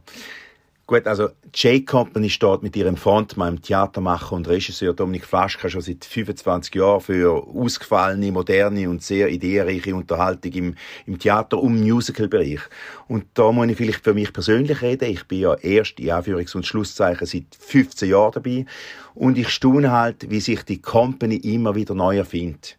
Gut, 0.87 1.07
also 1.07 1.31
J 1.55 1.87
Company 1.87 2.29
steht 2.29 2.63
mit 2.63 2.77
ihrem 2.77 2.99
Frontmann, 2.99 3.63
Theatermacher 3.63 4.33
und 4.37 4.47
Regisseur 4.47 4.93
Dominik 4.93 5.25
Flaschka 5.25 5.71
schon 5.71 5.81
seit 5.81 6.05
25 6.05 6.75
Jahren 6.75 7.01
für 7.01 7.33
ausgefallene, 7.33 8.31
moderne 8.31 8.91
und 8.91 9.03
sehr 9.03 9.31
ideenreiche 9.31 9.95
Unterhaltung 9.95 10.53
im, 10.53 10.75
im 11.07 11.19
Theater- 11.19 11.59
und 11.59 11.81
Musical-Bereich. 11.81 12.61
Und 13.09 13.25
da 13.33 13.51
muss 13.51 13.69
ich 13.69 13.79
vielleicht 13.79 14.05
für 14.05 14.13
mich 14.13 14.31
persönlich 14.31 14.83
reden. 14.83 15.09
Ich 15.09 15.27
bin 15.27 15.41
ja 15.41 15.55
erst, 15.55 15.99
in 16.01 16.11
Anführungs- 16.11 16.55
und 16.55 16.67
Schlusszeichen, 16.67 17.27
seit 17.27 17.57
15 17.59 18.11
Jahren 18.11 18.33
dabei. 18.33 18.67
Und 19.15 19.39
ich 19.39 19.49
staune 19.49 19.91
halt, 19.91 20.29
wie 20.29 20.41
sich 20.41 20.65
die 20.65 20.83
Company 20.83 21.37
immer 21.37 21.75
wieder 21.75 21.95
neu 21.95 22.19
erfindet. 22.19 22.77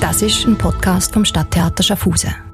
Das 0.00 0.22
ist 0.22 0.46
ein 0.46 0.58
Podcast 0.58 1.12
vom 1.12 1.24
Stadttheater 1.24 1.82
Schaffhausen. 1.84 2.47